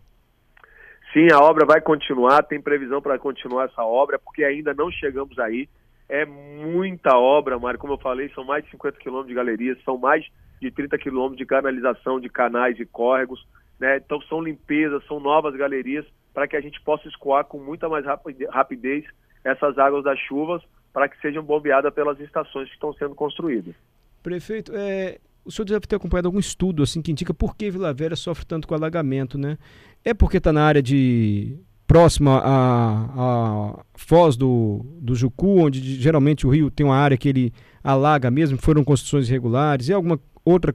Sim, 1.15 1.31
a 1.31 1.39
obra 1.39 1.65
vai 1.65 1.79
continuar, 1.79 2.43
tem 2.43 2.59
previsão 2.59 3.01
para 3.01 3.17
continuar 3.17 3.69
essa 3.69 3.81
obra, 3.81 4.19
porque 4.19 4.43
ainda 4.43 4.73
não 4.73 4.91
chegamos 4.91 5.39
aí. 5.39 5.69
É 6.09 6.25
muita 6.25 7.17
obra, 7.17 7.57
Mário, 7.57 7.79
como 7.79 7.93
eu 7.93 7.97
falei, 7.97 8.29
são 8.35 8.43
mais 8.43 8.65
de 8.65 8.71
50 8.71 8.99
quilômetros 8.99 9.29
de 9.29 9.33
galerias, 9.33 9.81
são 9.85 9.97
mais 9.97 10.25
de 10.61 10.69
30 10.69 10.97
quilômetros 10.97 11.37
de 11.37 11.45
canalização, 11.45 12.19
de 12.19 12.27
canais 12.27 12.77
e 12.81 12.85
córregos, 12.85 13.47
né? 13.79 13.95
Então 13.95 14.19
são 14.23 14.41
limpezas, 14.41 15.05
são 15.05 15.21
novas 15.21 15.55
galerias, 15.55 16.05
para 16.33 16.49
que 16.49 16.57
a 16.57 16.61
gente 16.61 16.81
possa 16.81 17.07
escoar 17.07 17.45
com 17.45 17.59
muita 17.59 17.87
mais 17.87 18.03
rapidez 18.49 19.05
essas 19.41 19.77
águas 19.77 20.03
das 20.03 20.19
chuvas, 20.19 20.61
para 20.91 21.07
que 21.07 21.17
sejam 21.21 21.41
bombeadas 21.41 21.93
pelas 21.93 22.19
estações 22.19 22.67
que 22.67 22.73
estão 22.73 22.91
sendo 22.91 23.15
construídas. 23.15 23.73
Prefeito, 24.21 24.73
é, 24.75 25.19
o 25.45 25.51
senhor 25.51 25.65
deve 25.65 25.87
ter 25.87 25.95
acompanhado 25.95 26.27
algum 26.27 26.39
estudo 26.39 26.81
assim 26.81 27.01
que 27.01 27.11
indica 27.11 27.33
por 27.33 27.55
que 27.55 27.69
Vila 27.69 27.93
Velha 27.93 28.15
sofre 28.15 28.45
tanto 28.45 28.67
com 28.67 28.73
alagamento, 28.73 29.37
né? 29.37 29.57
É 30.03 30.13
porque 30.13 30.37
está 30.37 30.51
na 30.51 30.63
área 30.63 30.81
de 30.81 31.57
próxima 31.87 32.41
à, 32.43 33.83
foz 33.95 34.35
do, 34.35 34.83
do 34.99 35.15
Jucu, 35.15 35.65
onde 35.65 35.79
geralmente 35.79 36.47
o 36.47 36.49
rio 36.49 36.71
tem 36.71 36.85
uma 36.85 36.95
área 36.95 37.15
que 37.15 37.29
ele 37.29 37.53
alaga 37.83 38.31
mesmo, 38.31 38.57
foram 38.57 38.83
construções 38.83 39.29
irregulares, 39.29 39.87
e 39.87 39.93
alguma 39.93 40.19
outra 40.43 40.73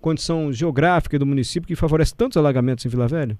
condição 0.00 0.50
geográfica 0.52 1.18
do 1.18 1.26
município 1.26 1.68
que 1.68 1.76
favorece 1.76 2.16
tantos 2.16 2.36
alagamentos 2.36 2.84
em 2.84 2.88
Vila 2.88 3.06
Velha? 3.06 3.36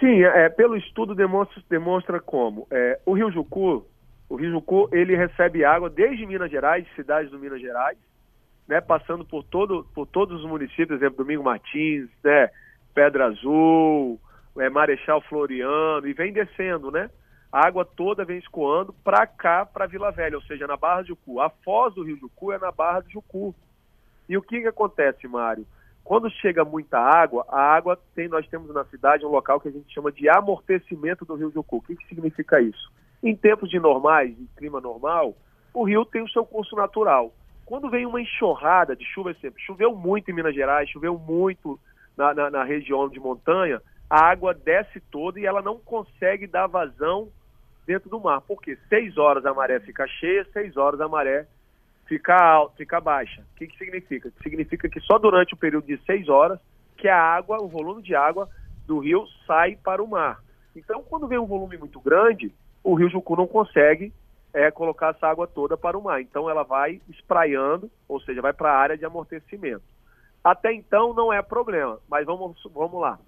Sim, 0.00 0.22
é, 0.22 0.48
pelo 0.48 0.76
estudo 0.76 1.14
demonstra, 1.14 1.62
demonstra 1.70 2.20
como. 2.20 2.66
É, 2.70 2.98
o 3.06 3.14
Rio 3.14 3.30
Jucu, 3.30 3.86
o 4.28 4.36
Rio 4.36 4.50
Jucu, 4.50 4.88
ele 4.92 5.16
recebe 5.16 5.64
água 5.64 5.88
desde 5.88 6.26
Minas 6.26 6.50
Gerais, 6.50 6.84
cidades 6.96 7.30
do 7.30 7.38
Minas 7.38 7.60
Gerais, 7.60 7.96
né, 8.68 8.80
passando 8.80 9.24
por, 9.24 9.44
todo, 9.44 9.86
por 9.94 10.06
todos 10.06 10.42
os 10.42 10.48
municípios, 10.48 11.00
exemplo, 11.00 11.24
Domingo 11.24 11.44
Martins, 11.44 12.08
né, 12.22 12.50
Pedra 12.94 13.26
Azul, 13.26 14.20
é, 14.58 14.68
Marechal 14.70 15.20
Floriano, 15.22 16.06
e 16.06 16.12
vem 16.12 16.32
descendo, 16.32 16.90
né? 16.90 17.10
A 17.52 17.66
água 17.66 17.84
toda 17.84 18.24
vem 18.24 18.38
escoando 18.38 18.92
para 19.04 19.26
cá, 19.26 19.64
para 19.64 19.86
Vila 19.86 20.10
Velha, 20.10 20.36
ou 20.36 20.42
seja, 20.42 20.66
na 20.66 20.76
Barra 20.76 21.02
de 21.02 21.08
Jucu. 21.08 21.40
A 21.40 21.48
foz 21.48 21.94
do 21.94 22.02
Rio 22.02 22.16
Jucu 22.16 22.52
é 22.52 22.58
na 22.58 22.72
Barra 22.72 23.00
de 23.00 23.12
Jucu. 23.12 23.54
E 24.28 24.36
o 24.36 24.42
que, 24.42 24.60
que 24.60 24.66
acontece, 24.66 25.28
Mário? 25.28 25.64
Quando 26.02 26.28
chega 26.28 26.64
muita 26.64 26.98
água, 26.98 27.46
a 27.48 27.60
água 27.60 27.98
tem, 28.14 28.28
nós 28.28 28.46
temos 28.48 28.74
na 28.74 28.84
cidade 28.86 29.24
um 29.24 29.30
local 29.30 29.60
que 29.60 29.68
a 29.68 29.70
gente 29.70 29.92
chama 29.92 30.10
de 30.10 30.28
amortecimento 30.28 31.24
do 31.24 31.36
Rio 31.36 31.52
Jucu. 31.52 31.76
O 31.76 31.82
que, 31.82 31.94
que 31.96 32.08
significa 32.08 32.60
isso? 32.60 32.92
Em 33.22 33.36
tempos 33.36 33.70
de 33.70 33.78
normais, 33.78 34.30
em 34.30 34.48
clima 34.56 34.80
normal, 34.80 35.34
o 35.72 35.84
rio 35.84 36.04
tem 36.04 36.22
o 36.22 36.28
seu 36.28 36.44
curso 36.44 36.74
natural. 36.76 37.32
Quando 37.64 37.90
vem 37.90 38.06
uma 38.06 38.20
enxurrada 38.20 38.94
de 38.94 39.04
chuva, 39.04 39.34
sempre 39.34 39.62
choveu 39.62 39.94
muito 39.94 40.30
em 40.30 40.34
Minas 40.34 40.54
Gerais, 40.54 40.88
choveu 40.90 41.18
muito 41.18 41.78
na, 42.16 42.34
na, 42.34 42.50
na 42.50 42.64
região 42.64 43.08
de 43.08 43.18
montanha, 43.18 43.80
a 44.08 44.26
água 44.26 44.54
desce 44.54 45.00
toda 45.10 45.40
e 45.40 45.46
ela 45.46 45.62
não 45.62 45.78
consegue 45.78 46.46
dar 46.46 46.66
vazão 46.66 47.28
dentro 47.86 48.10
do 48.10 48.20
mar. 48.20 48.42
Porque 48.42 48.76
seis 48.88 49.16
horas 49.16 49.46
a 49.46 49.54
maré 49.54 49.80
fica 49.80 50.06
cheia, 50.06 50.46
seis 50.52 50.76
horas 50.76 51.00
a 51.00 51.08
maré 51.08 51.46
fica, 52.06 52.36
alta, 52.36 52.76
fica 52.76 53.00
baixa. 53.00 53.42
O 53.52 53.56
que, 53.56 53.66
que 53.66 53.78
significa? 53.78 54.30
Significa 54.42 54.88
que 54.88 55.00
só 55.00 55.18
durante 55.18 55.54
o 55.54 55.56
período 55.56 55.86
de 55.86 55.98
seis 56.04 56.28
horas 56.28 56.58
que 56.96 57.08
a 57.08 57.18
água, 57.18 57.62
o 57.62 57.68
volume 57.68 58.02
de 58.02 58.14
água 58.14 58.48
do 58.86 58.98
rio 58.98 59.26
sai 59.46 59.76
para 59.76 60.02
o 60.02 60.08
mar. 60.08 60.40
Então, 60.76 61.02
quando 61.02 61.26
vem 61.26 61.38
um 61.38 61.46
volume 61.46 61.76
muito 61.78 62.00
grande, 62.00 62.52
o 62.82 62.94
rio 62.94 63.08
Jucu 63.08 63.36
não 63.36 63.46
consegue 63.46 64.12
é, 64.54 64.70
colocar 64.70 65.10
essa 65.10 65.26
água 65.26 65.46
toda 65.46 65.76
para 65.76 65.98
o 65.98 66.02
mar. 66.02 66.22
Então, 66.22 66.48
ela 66.48 66.62
vai 66.62 67.00
espraiando, 67.08 67.90
ou 68.08 68.20
seja, 68.20 68.40
vai 68.40 68.52
para 68.52 68.70
a 68.70 68.78
área 68.78 68.96
de 68.96 69.04
amortecimento. 69.04 69.82
Até 70.42 70.72
então, 70.72 71.12
não 71.12 71.32
é 71.32 71.42
problema, 71.42 71.98
mas 72.08 72.24
vamos, 72.24 72.62
vamos 72.72 73.00
lá. 73.00 73.18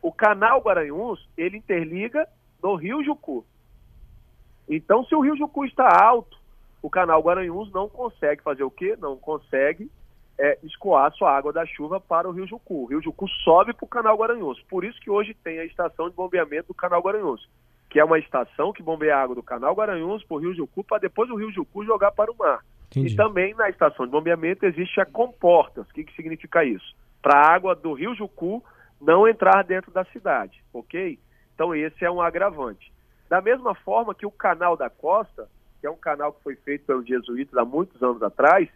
O 0.00 0.12
canal 0.12 0.60
Guaranhuns, 0.60 1.28
ele 1.36 1.56
interliga 1.56 2.28
no 2.62 2.76
rio 2.76 3.02
Jucu. 3.02 3.44
Então, 4.68 5.04
se 5.04 5.14
o 5.14 5.20
rio 5.20 5.36
Jucu 5.36 5.64
está 5.64 5.88
alto, 6.02 6.38
o 6.80 6.88
canal 6.88 7.20
Guaranhuns 7.20 7.72
não 7.72 7.88
consegue 7.88 8.42
fazer 8.42 8.62
o 8.62 8.70
quê? 8.70 8.96
Não 9.00 9.16
consegue 9.16 9.90
é, 10.38 10.58
escoar 10.62 11.12
sua 11.12 11.36
água 11.36 11.52
da 11.52 11.64
chuva 11.66 12.00
para 12.00 12.28
o 12.28 12.32
Rio 12.32 12.46
Jucu. 12.46 12.84
O 12.84 12.86
Rio 12.86 13.02
Jucu 13.02 13.26
sobe 13.44 13.72
para 13.72 13.84
o 13.84 13.88
canal 13.88 14.16
Guaranhuns. 14.16 14.60
Por 14.68 14.84
isso 14.84 15.00
que 15.00 15.10
hoje 15.10 15.34
tem 15.34 15.58
a 15.58 15.64
estação 15.64 16.08
de 16.08 16.14
bombeamento 16.14 16.68
do 16.68 16.74
canal 16.74 17.00
Guaranhuns, 17.00 17.48
que 17.88 18.00
é 18.00 18.04
uma 18.04 18.18
estação 18.18 18.72
que 18.72 18.82
bombeia 18.82 19.16
água 19.16 19.34
do 19.34 19.42
canal 19.42 19.74
Guaranhuns 19.74 20.24
para 20.24 20.36
o 20.36 20.40
Rio 20.40 20.54
Jucu, 20.54 20.84
para 20.84 20.98
depois 20.98 21.30
o 21.30 21.36
Rio 21.36 21.52
Jucu 21.52 21.84
jogar 21.84 22.12
para 22.12 22.30
o 22.30 22.36
mar. 22.36 22.60
Entendi. 22.90 23.12
E 23.12 23.16
também 23.16 23.54
na 23.54 23.68
estação 23.68 24.06
de 24.06 24.12
bombeamento 24.12 24.64
existe 24.64 25.00
a 25.00 25.06
comportas. 25.06 25.88
O 25.88 25.92
que, 25.92 26.04
que 26.04 26.14
significa 26.14 26.64
isso? 26.64 26.94
Para 27.22 27.38
a 27.38 27.54
água 27.54 27.74
do 27.74 27.92
Rio 27.92 28.14
Jucu 28.14 28.62
não 29.00 29.28
entrar 29.28 29.62
dentro 29.62 29.90
da 29.90 30.04
cidade, 30.06 30.62
ok? 30.72 31.18
Então 31.54 31.74
esse 31.74 32.04
é 32.04 32.10
um 32.10 32.20
agravante. 32.20 32.92
Da 33.28 33.40
mesma 33.40 33.74
forma 33.74 34.14
que 34.14 34.26
o 34.26 34.30
canal 34.30 34.76
da 34.76 34.88
costa, 34.88 35.48
que 35.80 35.86
é 35.86 35.90
um 35.90 35.96
canal 35.96 36.32
que 36.32 36.42
foi 36.42 36.56
feito 36.56 36.84
pelos 36.86 37.06
jesuítas 37.06 37.56
há 37.56 37.64
muitos 37.64 38.02
anos 38.02 38.22
atrás, 38.22 38.68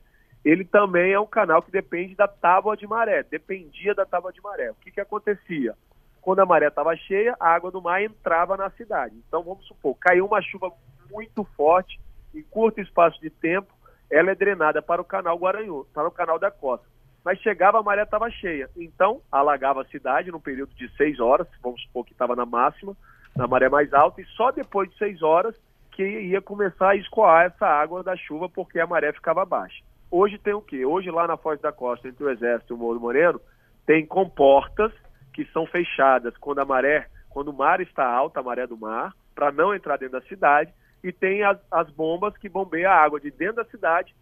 ele 0.45 0.65
também 0.65 1.13
é 1.13 1.21
um 1.21 1.27
canal 1.27 1.63
que 1.63 1.71
depende 1.71 2.15
da 2.15 2.27
tábua 2.27 2.77
de 2.77 2.87
maré, 2.87 3.23
dependia 3.23 3.95
da 3.95 4.07
tábua 4.07 4.33
de 4.33 4.41
maré. 4.41 4.71
O 4.71 4.75
que, 4.75 4.91
que 4.91 5.01
acontecia? 5.01 5.75
Quando 6.21 6.41
a 6.41 6.47
maré 6.47 6.69
estava 6.69 6.95
cheia, 6.97 7.35
a 7.41 7.49
água 7.49 7.71
do 7.71 7.81
mar 7.81 8.03
entrava 8.03 8.57
na 8.57 8.71
cidade. 8.71 9.17
Então, 9.27 9.43
vamos 9.43 9.67
supor, 9.67 9.97
caiu 9.99 10.27
uma 10.27 10.43
chuva 10.43 10.71
muito 11.11 11.45
forte, 11.57 11.99
em 12.35 12.43
curto 12.43 12.81
espaço 12.81 13.21
de 13.21 13.31
tempo, 13.31 13.73
ela 14.11 14.31
é 14.31 14.35
drenada 14.35 14.83
para 14.83 15.01
o 15.01 15.05
canal 15.05 15.37
Guaranhu, 15.39 15.87
para 15.93 16.09
o 16.09 16.13
canal 16.13 16.39
da 16.39 16.51
costa. 16.51 16.87
Mas 17.25 17.39
chegava, 17.41 17.79
a 17.79 17.83
maré 17.83 18.03
estava 18.03 18.31
cheia. 18.31 18.69
Então, 18.77 19.21
alagava 19.31 19.83
a 19.83 19.87
cidade 19.87 20.31
no 20.31 20.41
período 20.41 20.75
de 20.75 20.89
seis 20.97 21.21
horas, 21.21 21.47
vamos 21.63 21.83
supor 21.83 22.05
que 22.05 22.13
estava 22.13 22.35
na 22.35 22.47
máxima, 22.47 22.97
na 23.37 23.47
maré 23.47 23.69
mais 23.69 23.93
alta, 23.93 24.21
e 24.21 24.27
só 24.37 24.51
depois 24.51 24.91
de 24.91 24.97
seis 24.97 25.23
horas 25.23 25.55
que 25.93 26.03
ia 26.03 26.41
começar 26.41 26.91
a 26.91 26.97
escoar 26.97 27.47
essa 27.47 27.67
água 27.67 28.03
da 28.03 28.17
chuva, 28.17 28.49
porque 28.49 28.81
a 28.81 28.87
maré 28.87 29.13
ficava 29.13 29.45
baixa. 29.45 29.83
Hoje 30.11 30.39
tem 30.39 30.55
o 30.55 30.63
quê? 30.63 30.85
Hoje 30.85 31.11
lá 31.11 31.27
na 31.27 31.37
Foz 31.37 31.61
da 31.61 31.71
Costa, 31.71 32.09
entre 32.09 32.25
o 32.25 32.31
Exército 32.31 32.73
e 32.73 32.75
o 32.75 32.79
Morro 32.79 32.99
Moreno, 32.99 33.41
tem 33.87 34.07
comportas 34.07 34.93
que 35.33 35.45
são 35.47 35.67
fechadas 35.67 36.37
quando 36.39 36.61
a 36.61 36.65
maré, 36.65 37.09
quando 37.29 37.49
o 37.49 37.57
mar 37.57 37.81
está 37.81 38.05
alto, 38.05 38.39
a 38.39 38.43
maré 38.43 38.67
do 38.67 38.77
mar, 38.77 39.15
para 39.35 39.53
não 39.53 39.75
entrar 39.75 39.97
dentro 39.97 40.21
da 40.21 40.27
cidade, 40.27 40.73
e 41.03 41.13
tem 41.13 41.43
as, 41.43 41.59
as 41.71 41.89
bombas 41.91 42.37
que 42.37 42.49
bombeiam 42.49 42.91
a 42.91 42.95
água 42.95 43.21
de 43.21 43.31
dentro 43.31 43.57
da 43.57 43.65
cidade 43.65 44.15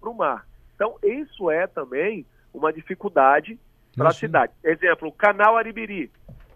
para 0.00 0.10
o 0.10 0.14
mar. 0.14 0.46
Então, 0.74 0.96
isso 1.02 1.50
é 1.50 1.66
também 1.66 2.26
uma 2.52 2.72
dificuldade 2.72 3.58
para 3.96 4.08
a 4.08 4.12
cidade. 4.12 4.52
Exemplo, 4.64 5.08
o 5.08 5.12
canal 5.12 5.56
Aribiri. 5.56 6.10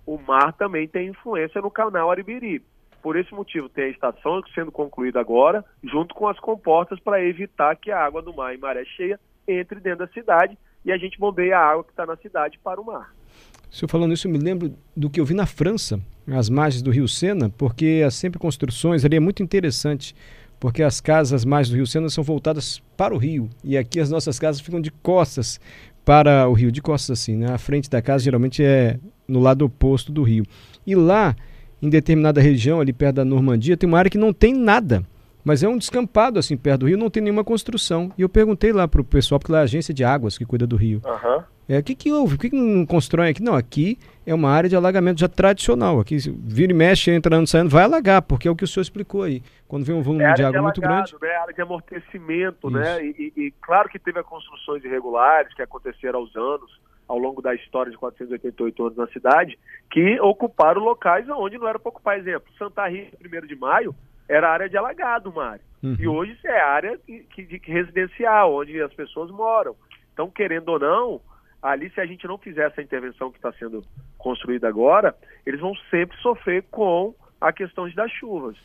O 0.07 0.19
mar 0.19 0.53
também 0.53 0.89
tem 0.89 1.09
influência 1.09 1.61
no 1.61 1.71
canal 1.71 2.11
Aribiri. 2.11 2.63
Por 3.03 3.17
esse 3.17 3.33
motivo, 3.35 3.69
tem 3.69 3.85
a 3.85 3.89
estação 3.89 4.43
sendo 4.55 4.73
concluída 4.73 5.21
agora, 5.21 5.65
junto 5.85 6.15
com 6.15 6.27
as 6.27 6.39
comportas, 6.41 6.99
para 7.01 7.23
evitar 7.23 7.77
que 7.77 7.91
a 7.91 8.01
água 8.01 8.23
do 8.23 8.35
mar 8.35 8.55
em 8.55 8.59
maré 8.59 8.85
cheia 8.85 9.21
entre 9.47 9.79
dentro 9.81 10.07
da 10.07 10.13
cidade 10.13 10.59
e 10.85 10.93
a 10.93 10.97
gente 10.97 11.19
bombeia 11.19 11.59
a 11.59 11.71
água 11.71 11.85
que 11.85 11.91
está 11.91 12.07
na 12.07 12.17
cidade 12.17 12.59
para 12.59 12.81
o 12.81 12.85
mar. 12.85 13.13
O 13.71 13.77
senhor 13.77 13.89
falando 13.89 14.13
isso, 14.13 14.27
eu 14.27 14.33
me 14.33 14.39
lembro 14.39 14.73
do 14.97 15.11
que 15.11 15.21
eu 15.21 15.25
vi 15.25 15.35
na 15.35 15.47
França, 15.47 16.01
às 16.27 16.49
margens 16.49 16.83
do 16.83 16.91
Rio 16.91 17.07
Sena, 17.07 17.51
porque 17.51 18.03
há 18.07 18.11
sempre 18.11 18.39
construções 18.39 19.05
ali, 19.05 19.17
é 19.17 19.21
muito 19.21 19.43
interessante, 19.43 20.15
porque 20.59 20.83
as 20.83 21.01
casas 21.01 21.45
margens 21.45 21.71
do 21.71 21.77
Rio 21.77 21.87
Sena 21.87 22.09
são 22.09 22.25
voltadas 22.25 22.83
para 22.97 23.15
o 23.15 23.19
rio, 23.19 23.51
e 23.63 23.77
aqui 23.77 24.01
as 24.01 24.11
nossas 24.11 24.39
casas 24.39 24.61
ficam 24.61 24.81
de 24.81 24.91
costas 24.91 25.61
para 26.05 26.49
o 26.49 26.53
rio, 26.53 26.71
de 26.71 26.81
costas 26.81 27.21
assim, 27.21 27.37
né? 27.37 27.53
A 27.53 27.59
frente 27.59 27.91
da 27.91 28.01
casa 28.01 28.25
geralmente 28.25 28.63
é 28.63 28.99
no 29.27 29.41
lado 29.41 29.65
oposto 29.65 30.13
do 30.13 30.23
rio. 30.23 30.45
E 30.87 30.95
lá 30.95 31.35
em 31.83 31.91
determinada 31.91 32.41
região, 32.41 32.81
ali 32.81 32.93
perto 32.93 33.17
da 33.17 33.25
Normandia, 33.25 33.77
tem 33.77 33.89
uma 33.89 33.99
área 33.99 34.11
que 34.11 34.17
não 34.17 34.33
tem 34.33 34.55
nada. 34.55 35.05
Mas 35.45 35.63
é 35.63 35.69
um 35.69 35.79
descampado, 35.79 36.39
assim, 36.39 36.57
perto 36.57 36.81
do 36.81 36.87
rio, 36.87 36.99
não 36.99 37.11
tem 37.11 37.23
nenhuma 37.23 37.45
construção. 37.45 38.13
E 38.19 38.23
eu 38.23 38.29
perguntei 38.29 38.73
lá 38.73 38.89
para 38.89 39.01
o 39.01 39.05
pessoal, 39.05 39.39
porque 39.39 39.53
lá 39.53 39.59
é 39.59 39.61
a 39.61 39.65
agência 39.65 39.95
de 39.95 40.03
águas 40.03 40.37
que 40.37 40.45
cuida 40.45 40.67
do 40.67 40.75
rio. 40.75 41.01
Uhum. 41.05 41.43
É, 41.69 41.79
o 41.79 41.83
que, 41.83 41.95
que 41.95 42.13
houve? 42.13 42.37
Por 42.37 42.43
que, 42.43 42.51
que 42.51 42.57
não 42.57 42.87
constrói 42.87 43.31
aqui? 43.31 43.43
Não, 43.43 43.55
aqui 43.55 43.99
é 44.25 44.33
uma 44.33 44.51
área 44.51 44.69
de 44.69 44.77
alagamento 44.77 45.21
já 45.21 45.29
tradicional. 45.29 45.99
Aqui, 45.99 46.17
vira 46.17 46.73
e 46.73 46.75
mexe, 46.75 47.11
entrando, 47.11 47.47
saindo, 47.47 47.71
vai 47.71 47.85
alagar, 47.85 48.23
porque 48.23 48.47
é 48.47 48.51
o 48.51 48.57
que 48.57 48.65
o 48.65 48.67
senhor 48.67 48.83
explicou 48.83 49.23
aí. 49.23 49.43
Quando 49.67 49.85
vem 49.85 49.97
um 49.97 50.03
volume 50.03 50.25
é 50.25 50.33
de 50.33 50.45
água 50.45 50.59
de 50.59 50.63
muito 50.63 50.81
grande. 50.81 51.15
Né? 51.21 51.29
É 51.29 51.37
área 51.37 51.55
de 51.55 51.63
amortecimento, 51.63 52.71
né? 52.71 52.81
Isso. 52.81 53.01
né? 53.01 53.15
E, 53.19 53.33
e, 53.37 53.47
e 53.47 53.51
claro 53.61 53.89
que 53.89 53.99
teve 53.99 54.23
construções 54.23 54.85
irregulares 54.85 55.53
que 55.55 55.63
aconteceram 55.63 56.21
aos 56.21 56.35
anos 56.37 56.81
ao 57.09 57.19
longo 57.19 57.41
da 57.41 57.55
história 57.55 57.91
de 57.91 57.99
488 57.99 58.85
anos 58.85 58.97
na 58.97 59.07
cidade, 59.09 59.59
que 59.91 60.21
ocuparam 60.21 60.83
locais 60.83 61.29
onde 61.29 61.57
não 61.57 61.69
era 61.69 61.79
para 61.79 61.89
ocupar. 61.89 62.19
Exemplo, 62.19 62.53
Santa 62.59 62.87
Rita, 62.89 63.17
1 63.25 63.47
de 63.47 63.57
maio, 63.57 63.95
era 64.29 64.51
área 64.51 64.69
de 64.69 64.77
alagado, 64.77 65.33
Mário. 65.33 65.61
Uhum. 65.83 65.97
E 65.99 66.09
hoje 66.09 66.37
é 66.45 66.61
área 66.61 66.99
que, 66.99 67.21
que, 67.31 67.59
que, 67.61 67.71
residencial, 67.71 68.55
onde 68.55 68.81
as 68.81 68.93
pessoas 68.93 69.31
moram. 69.31 69.77
Então, 70.13 70.29
querendo 70.29 70.69
ou 70.71 70.79
não, 70.79 71.21
ali 71.67 71.91
se 71.91 72.01
a 72.01 72.07
gente 72.07 72.27
não 72.27 72.39
fizer 72.39 72.67
essa 72.67 72.81
intervenção 72.81 73.31
que 73.31 73.39
está 73.39 73.53
sendo 73.53 73.83
construída 74.17 74.69
agora, 74.69 75.15
eles 75.45 75.61
vão 75.61 75.75
sempre 75.91 76.17
sofrer 76.19 76.65
com 76.71 77.15
a 77.41 77.53
questão 77.53 77.89
das 77.91 78.11
chuvas. 78.13 78.57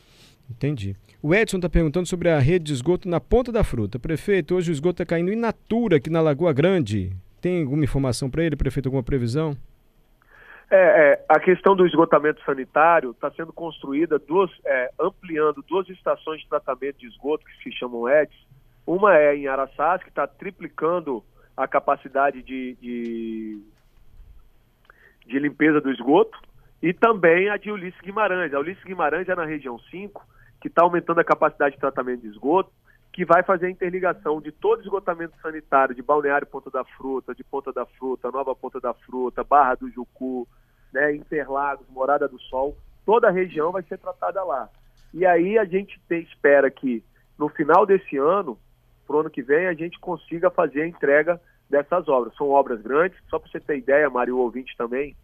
Entendi. 0.48 0.96
O 1.20 1.34
Edson 1.34 1.56
está 1.56 1.68
perguntando 1.68 2.06
sobre 2.06 2.28
a 2.28 2.38
rede 2.38 2.66
de 2.66 2.72
esgoto 2.72 3.08
na 3.08 3.20
Ponta 3.20 3.50
da 3.50 3.64
Fruta. 3.64 3.98
Prefeito, 3.98 4.54
hoje 4.54 4.70
o 4.70 4.72
esgoto 4.72 5.02
está 5.02 5.06
caindo 5.06 5.32
in 5.32 5.36
natura 5.36 5.96
aqui 5.96 6.10
na 6.10 6.20
Lagoa 6.20 6.52
Grande. 6.52 7.12
Tem 7.40 7.62
alguma 7.62 7.84
informação 7.84 8.30
para 8.30 8.44
ele, 8.44 8.56
prefeito, 8.56 8.86
alguma 8.86 9.02
previsão? 9.02 9.56
É, 10.70 10.76
é, 11.12 11.24
a 11.28 11.38
questão 11.38 11.76
do 11.76 11.86
esgotamento 11.86 12.42
sanitário 12.44 13.10
está 13.10 13.30
sendo 13.32 13.52
construída 13.52 14.18
duas, 14.18 14.50
é, 14.64 14.90
ampliando 14.98 15.62
duas 15.68 15.88
estações 15.88 16.40
de 16.40 16.48
tratamento 16.48 16.98
de 16.98 17.06
esgoto 17.06 17.44
que 17.44 17.62
se 17.62 17.76
chamam 17.76 18.08
EDS. 18.08 18.34
Uma 18.86 19.16
é 19.18 19.36
em 19.36 19.46
Araçás, 19.48 20.02
que 20.02 20.08
está 20.08 20.26
triplicando 20.26 21.22
a 21.56 21.66
capacidade 21.68 22.42
de, 22.42 22.74
de, 22.80 23.62
de, 25.26 25.38
limpeza 25.38 25.80
do 25.80 25.90
esgoto, 25.90 26.38
e 26.82 26.92
também 26.92 27.48
a 27.48 27.56
de 27.56 27.70
Ulisses 27.70 28.00
Guimarães. 28.00 28.52
A 28.52 28.58
Ulisses 28.58 28.82
Guimarães 28.84 29.28
é 29.28 29.34
na 29.34 29.44
região 29.44 29.78
5, 29.78 30.26
que 30.60 30.68
está 30.68 30.82
aumentando 30.82 31.20
a 31.20 31.24
capacidade 31.24 31.74
de 31.74 31.80
tratamento 31.80 32.22
de 32.22 32.28
esgoto, 32.28 32.70
que 33.12 33.24
vai 33.24 33.42
fazer 33.42 33.66
a 33.66 33.70
interligação 33.70 34.40
de 34.40 34.50
todo 34.50 34.80
esgotamento 34.80 35.34
sanitário 35.42 35.94
de 35.94 36.02
Balneário 36.02 36.46
Ponta 36.46 36.70
da 36.70 36.82
Fruta, 36.84 37.34
de 37.34 37.44
Ponta 37.44 37.72
da 37.72 37.84
Fruta, 37.84 38.30
Nova 38.30 38.54
Ponta 38.54 38.80
da 38.80 38.94
Fruta, 38.94 39.44
Barra 39.44 39.74
do 39.74 39.90
Jucu, 39.90 40.48
né, 40.92 41.14
Interlagos, 41.14 41.86
Morada 41.90 42.26
do 42.26 42.40
Sol, 42.40 42.76
toda 43.04 43.28
a 43.28 43.32
região 43.32 43.70
vai 43.70 43.82
ser 43.82 43.98
tratada 43.98 44.42
lá. 44.42 44.68
E 45.12 45.26
aí 45.26 45.58
a 45.58 45.64
gente 45.64 46.00
tem, 46.08 46.22
espera 46.22 46.70
que 46.70 47.04
no 47.38 47.48
final 47.48 47.84
desse 47.84 48.16
ano, 48.16 48.58
para 49.12 49.18
o 49.18 49.20
ano 49.20 49.30
que 49.30 49.42
vem, 49.42 49.66
a 49.66 49.74
gente 49.74 50.00
consiga 50.00 50.50
fazer 50.50 50.82
a 50.82 50.86
entrega 50.86 51.38
dessas 51.68 52.08
obras. 52.08 52.34
São 52.34 52.48
obras 52.48 52.80
grandes, 52.80 53.18
só 53.28 53.38
para 53.38 53.50
você 53.50 53.60
ter 53.60 53.76
ideia, 53.76 54.08
Mário 54.08 54.38
ouvinte 54.38 54.74
também, 54.76 55.14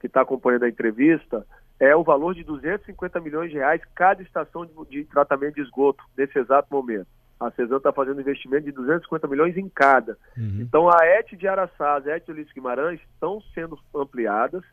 que 0.00 0.08
está 0.08 0.22
acompanhando 0.22 0.64
a 0.64 0.68
entrevista, 0.68 1.46
é 1.78 1.94
o 1.94 2.02
valor 2.02 2.34
de 2.34 2.42
250 2.42 3.20
milhões 3.20 3.50
de 3.50 3.58
reais 3.58 3.80
cada 3.94 4.20
estação 4.20 4.66
de, 4.66 4.72
de 4.90 5.04
tratamento 5.04 5.54
de 5.54 5.60
esgoto 5.60 6.02
nesse 6.16 6.36
exato 6.36 6.68
momento. 6.72 7.06
A 7.38 7.50
CESAM 7.50 7.76
está 7.76 7.92
fazendo 7.92 8.20
investimento 8.20 8.64
de 8.64 8.72
250 8.72 9.28
milhões 9.28 9.56
em 9.56 9.68
cada. 9.68 10.16
Uhum. 10.36 10.58
Então, 10.60 10.88
a 10.88 11.04
ET 11.04 11.28
de 11.36 11.46
Araçás, 11.46 12.06
a 12.06 12.16
ET 12.16 12.24
de 12.24 12.32
Ulisses 12.32 12.52
Guimarães 12.52 12.98
estão 13.12 13.40
sendo 13.54 13.78
ampliadas 13.94 14.64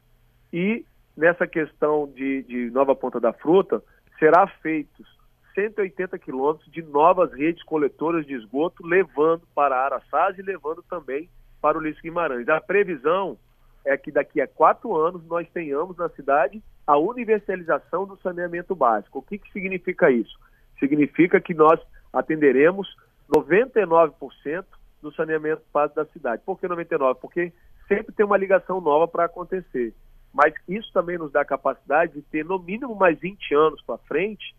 e 0.51 0.85
nessa 1.15 1.45
questão 1.45 2.07
de, 2.07 2.41
de 2.43 2.71
Nova 2.71 2.95
Ponta 2.95 3.19
da 3.19 3.33
Fruta, 3.33 3.83
será 4.17 4.47
feitos 4.47 5.12
180 5.53 6.17
quilômetros 6.19 6.71
de 6.71 6.81
novas 6.81 7.31
redes 7.33 7.63
coletoras 7.63 8.25
de 8.25 8.33
esgoto, 8.33 8.85
levando 8.85 9.43
para 9.53 9.77
Araçás 9.77 10.37
e 10.37 10.41
levando 10.41 10.83
também 10.83 11.29
para 11.61 11.77
Ulisses 11.77 12.01
Guimarães. 12.01 12.47
A 12.49 12.59
previsão 12.59 13.37
é 13.85 13.97
que 13.97 14.11
daqui 14.11 14.41
a 14.41 14.47
quatro 14.47 14.95
anos 14.95 15.25
nós 15.25 15.47
tenhamos 15.51 15.97
na 15.97 16.09
cidade 16.09 16.61
a 16.85 16.97
universalização 16.97 18.05
do 18.05 18.17
saneamento 18.17 18.75
básico. 18.75 19.19
O 19.19 19.21
que, 19.21 19.37
que 19.37 19.51
significa 19.51 20.11
isso? 20.11 20.37
Significa 20.79 21.39
que 21.39 21.53
nós 21.53 21.79
atenderemos 22.11 22.87
99% 23.33 24.65
do 25.01 25.13
saneamento 25.13 25.61
básico 25.73 25.95
da 25.95 26.05
cidade. 26.11 26.41
Por 26.45 26.59
que 26.59 26.67
99%? 26.67 27.15
Porque 27.15 27.51
sempre 27.87 28.13
tem 28.13 28.25
uma 28.25 28.37
ligação 28.37 28.79
nova 28.81 29.07
para 29.07 29.25
acontecer. 29.25 29.93
Mas 30.33 30.53
isso 30.67 30.91
também 30.91 31.17
nos 31.17 31.31
dá 31.31 31.45
capacidade 31.45 32.13
de 32.13 32.21
ter 32.23 32.43
no 32.43 32.57
mínimo 32.57 32.95
mais 32.95 33.19
20 33.19 33.53
anos 33.53 33.81
para 33.83 33.99
frente, 33.99 34.55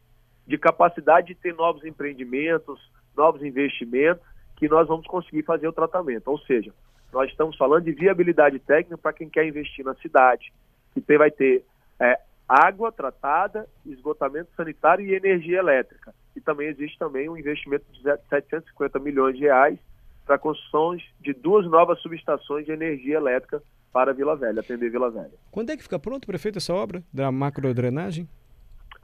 de 0.47 0.59
capacidade 0.59 1.29
de 1.29 1.35
ter 1.35 1.55
novos 1.55 1.85
empreendimentos, 1.85 2.81
novos 3.17 3.43
investimentos, 3.43 4.25
que 4.57 4.69
nós 4.69 4.87
vamos 4.87 5.07
conseguir 5.07 5.43
fazer 5.43 5.67
o 5.67 5.73
tratamento. 5.73 6.29
Ou 6.29 6.39
seja, 6.41 6.73
nós 7.13 7.31
estamos 7.31 7.57
falando 7.57 7.85
de 7.85 7.93
viabilidade 7.93 8.59
técnica 8.59 8.99
para 8.99 9.13
quem 9.13 9.29
quer 9.29 9.47
investir 9.47 9.85
na 9.85 9.95
cidade, 9.97 10.53
que 10.93 11.19
vai 11.19 11.31
ter 11.31 11.65
é, 12.01 12.19
água 12.49 12.93
tratada, 12.93 13.69
esgotamento 13.87 14.51
sanitário 14.57 15.05
e 15.07 15.15
energia 15.15 15.59
elétrica. 15.59 16.15
E 16.37 16.41
também 16.41 16.69
existe 16.69 16.99
também 16.99 17.29
um 17.29 17.37
investimento 17.37 17.85
de 17.93 18.03
750 18.03 18.99
milhões 18.99 19.37
de 19.37 19.45
reais 19.45 19.79
para 20.27 20.39
construções 20.39 21.03
de 21.21 21.33
duas 21.33 21.67
novas 21.67 22.01
subestações 22.01 22.65
de 22.67 22.73
energia 22.73 23.17
elétrica 23.17 23.63
para 23.93 24.13
Vila 24.13 24.35
Velha, 24.35 24.61
atender 24.61 24.91
Vila 24.91 25.11
Velha. 25.11 25.35
Quando 25.51 25.71
é 25.71 25.77
que 25.77 25.83
fica 25.83 25.99
pronto, 25.99 26.27
prefeito, 26.27 26.59
essa 26.59 26.75
obra 26.75 27.03
da 27.13 27.31
macrodrenagem? 27.31 28.29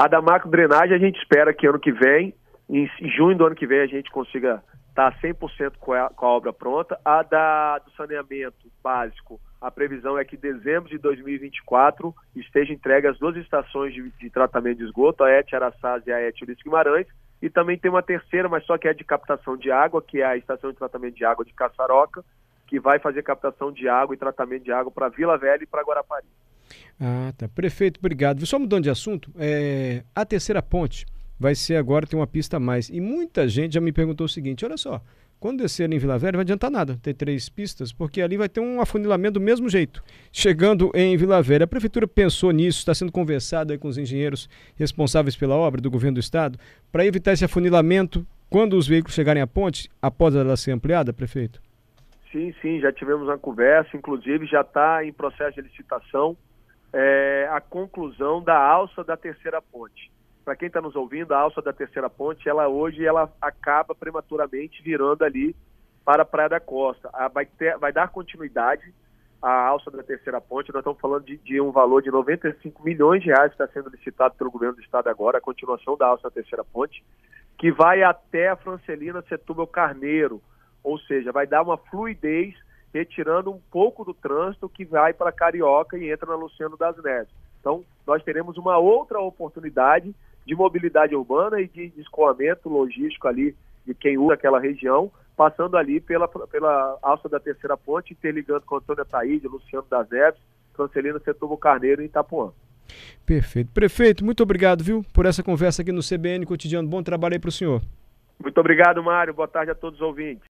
A 0.00 0.08
da 0.08 0.22
macrodrenagem 0.22 0.96
a 0.96 0.98
gente 0.98 1.18
espera 1.18 1.52
que 1.52 1.66
ano 1.66 1.78
que 1.78 1.92
vem, 1.92 2.34
em 2.70 2.88
junho 3.14 3.36
do 3.36 3.44
ano 3.44 3.54
que 3.54 3.66
vem, 3.66 3.80
a 3.80 3.86
gente 3.86 4.10
consiga 4.10 4.64
estar 4.88 5.14
100% 5.20 5.74
com 5.78 5.92
a, 5.92 6.08
com 6.08 6.24
a 6.24 6.30
obra 6.30 6.54
pronta. 6.54 6.98
A 7.04 7.22
da, 7.22 7.76
do 7.80 7.90
saneamento 7.90 8.56
básico, 8.82 9.38
a 9.60 9.70
previsão 9.70 10.16
é 10.16 10.24
que 10.24 10.36
em 10.36 10.38
dezembro 10.38 10.88
de 10.88 10.96
2024 10.96 12.14
esteja 12.34 12.72
entregue 12.72 13.08
as 13.08 13.18
duas 13.18 13.36
estações 13.36 13.92
de, 13.92 14.10
de 14.12 14.30
tratamento 14.30 14.78
de 14.78 14.84
esgoto, 14.84 15.22
a 15.22 15.30
ET 15.32 15.52
Araçás 15.52 16.02
e 16.06 16.10
a 16.10 16.18
ET 16.18 16.40
Ulisses 16.40 16.62
Guimarães, 16.62 17.06
e 17.42 17.50
também 17.50 17.76
tem 17.76 17.90
uma 17.90 18.02
terceira, 18.02 18.48
mas 18.48 18.64
só 18.64 18.78
que 18.78 18.88
é 18.88 18.94
de 18.94 19.04
captação 19.04 19.54
de 19.54 19.70
água, 19.70 20.00
que 20.00 20.22
é 20.22 20.24
a 20.24 20.34
estação 20.34 20.70
de 20.70 20.78
tratamento 20.78 21.16
de 21.16 21.26
água 21.26 21.44
de 21.44 21.52
Caçaroca, 21.52 22.24
que 22.66 22.80
vai 22.80 22.98
fazer 22.98 23.22
captação 23.22 23.70
de 23.70 23.86
água 23.86 24.14
e 24.14 24.18
tratamento 24.18 24.64
de 24.64 24.72
água 24.72 24.90
para 24.90 25.10
Vila 25.10 25.36
Velha 25.36 25.62
e 25.62 25.66
para 25.66 25.82
Guarapari. 25.82 26.24
Ah, 27.00 27.32
tá. 27.36 27.48
Prefeito, 27.48 27.98
obrigado. 27.98 28.44
Só 28.44 28.58
mudando 28.58 28.84
de 28.84 28.90
assunto, 28.90 29.30
é... 29.38 30.04
a 30.14 30.24
terceira 30.26 30.60
ponte 30.60 31.06
vai 31.38 31.54
ser 31.54 31.76
agora, 31.76 32.06
tem 32.06 32.18
uma 32.18 32.26
pista 32.26 32.58
a 32.58 32.60
mais. 32.60 32.90
E 32.90 33.00
muita 33.00 33.48
gente 33.48 33.74
já 33.74 33.80
me 33.80 33.90
perguntou 33.90 34.26
o 34.26 34.28
seguinte: 34.28 34.64
olha 34.66 34.76
só, 34.76 35.02
quando 35.40 35.62
descer 35.62 35.90
em 35.90 35.98
Vila 35.98 36.18
Velha, 36.18 36.32
vai 36.32 36.42
adiantar 36.42 36.70
nada 36.70 36.98
ter 37.02 37.14
três 37.14 37.48
pistas, 37.48 37.90
porque 37.90 38.20
ali 38.20 38.36
vai 38.36 38.46
ter 38.46 38.60
um 38.60 38.78
afunilamento 38.82 39.34
do 39.34 39.40
mesmo 39.40 39.70
jeito. 39.70 40.02
Chegando 40.30 40.90
em 40.94 41.16
Vila 41.16 41.40
Velha, 41.40 41.64
a 41.64 41.66
prefeitura 41.66 42.06
pensou 42.06 42.50
nisso, 42.50 42.80
está 42.80 42.92
sendo 42.94 43.10
conversado 43.10 43.72
aí 43.72 43.78
com 43.78 43.88
os 43.88 43.96
engenheiros 43.96 44.50
responsáveis 44.76 45.34
pela 45.34 45.56
obra 45.56 45.80
do 45.80 45.90
governo 45.90 46.16
do 46.16 46.20
estado, 46.20 46.58
para 46.92 47.06
evitar 47.06 47.32
esse 47.32 47.44
afunilamento 47.46 48.26
quando 48.50 48.76
os 48.76 48.86
veículos 48.86 49.14
chegarem 49.14 49.42
à 49.42 49.46
ponte, 49.46 49.88
após 50.02 50.34
ela 50.34 50.56
ser 50.56 50.72
ampliada, 50.72 51.12
prefeito? 51.12 51.62
Sim, 52.30 52.52
sim, 52.60 52.78
já 52.80 52.92
tivemos 52.92 53.26
uma 53.26 53.38
conversa, 53.38 53.96
inclusive 53.96 54.44
já 54.46 54.60
está 54.60 55.04
em 55.04 55.12
processo 55.12 55.54
de 55.54 55.62
licitação 55.62 56.36
é, 56.92 57.48
a 57.50 57.60
conclusão 57.60 58.42
da 58.42 58.56
alça 58.56 59.04
da 59.04 59.16
terceira 59.16 59.60
ponte 59.62 60.10
para 60.44 60.56
quem 60.56 60.66
está 60.66 60.80
nos 60.80 60.96
ouvindo, 60.96 61.32
a 61.32 61.38
alça 61.38 61.62
da 61.62 61.72
terceira 61.72 62.08
ponte, 62.08 62.48
ela 62.48 62.66
hoje 62.66 63.06
ela 63.06 63.32
acaba 63.40 63.94
prematuramente 63.94 64.82
virando 64.82 65.24
ali 65.24 65.54
para 66.04 66.22
a 66.22 66.26
Praia 66.26 66.48
da 66.48 66.58
Costa. 66.60 67.08
A, 67.12 67.28
vai, 67.28 67.46
ter, 67.46 67.76
vai 67.78 67.92
dar 67.92 68.08
continuidade 68.08 68.92
à 69.40 69.66
alça 69.68 69.90
da 69.90 70.02
terceira 70.02 70.40
ponte. 70.40 70.72
Nós 70.72 70.80
estamos 70.80 71.00
falando 71.00 71.24
de, 71.24 71.36
de, 71.38 71.60
um 71.60 71.70
valor 71.70 72.02
de 72.02 72.10
95 72.10 72.82
milhões 72.82 73.22
de 73.22 73.28
reais 73.28 73.54
que 73.54 73.62
está 73.62 73.72
sendo 73.72 73.90
licitado 73.90 74.34
pelo 74.34 74.50
governo 74.50 74.74
do 74.74 74.82
estado 74.82 75.08
agora, 75.08 75.38
a 75.38 75.42
continuação 75.42 75.96
da 75.96 76.06
alça 76.06 76.24
da 76.24 76.30
terceira 76.30 76.64
ponte, 76.64 77.04
que 77.56 77.70
vai 77.70 78.02
até 78.02 78.48
a 78.48 78.56
Francelina 78.56 79.22
Setúbal 79.28 79.66
Carneiro, 79.66 80.42
ou 80.82 80.98
seja, 80.98 81.30
vai 81.30 81.46
dar 81.46 81.62
uma 81.62 81.76
fluidez 81.76 82.56
retirando 82.92 83.50
um 83.50 83.60
pouco 83.70 84.04
do 84.04 84.12
trânsito 84.12 84.68
que 84.68 84.84
vai 84.84 85.12
para 85.12 85.32
Carioca 85.32 85.96
e 85.96 86.10
entra 86.10 86.26
na 86.26 86.36
Luciano 86.36 86.76
das 86.76 86.96
Neves. 87.02 87.32
Então, 87.60 87.84
nós 88.06 88.22
teremos 88.22 88.56
uma 88.56 88.78
outra 88.78 89.20
oportunidade 89.20 90.14
de 90.46 90.54
mobilidade 90.54 91.14
urbana 91.14 91.60
e 91.60 91.68
de 91.68 91.92
escoamento 91.96 92.68
logístico 92.68 93.28
ali 93.28 93.54
de 93.86 93.94
quem 93.94 94.18
usa 94.18 94.34
aquela 94.34 94.58
região, 94.58 95.10
passando 95.36 95.76
ali 95.76 96.00
pela, 96.00 96.28
pela 96.28 96.98
alça 97.02 97.28
da 97.28 97.38
terceira 97.38 97.76
ponte, 97.76 98.12
interligando 98.12 98.62
com 98.62 98.76
Antônio 98.76 99.02
Ataíde, 99.02 99.46
Luciano 99.46 99.86
das 99.88 100.08
Neves, 100.08 100.40
Cancelina 100.74 101.20
Setúbal 101.20 101.56
Carneiro 101.56 102.02
e 102.02 102.06
Itapuã. 102.06 102.52
Perfeito. 103.24 103.70
Prefeito, 103.72 104.24
muito 104.24 104.42
obrigado, 104.42 104.82
viu, 104.82 105.04
por 105.14 105.26
essa 105.26 105.42
conversa 105.42 105.82
aqui 105.82 105.92
no 105.92 106.00
CBN 106.02 106.44
Cotidiano. 106.44 106.88
Bom 106.88 107.02
trabalho 107.02 107.34
aí 107.34 107.38
para 107.38 107.48
o 107.48 107.52
senhor. 107.52 107.80
Muito 108.42 108.58
obrigado, 108.58 109.02
Mário. 109.02 109.34
Boa 109.34 109.46
tarde 109.46 109.70
a 109.70 109.74
todos 109.74 110.00
os 110.00 110.06
ouvintes. 110.06 110.48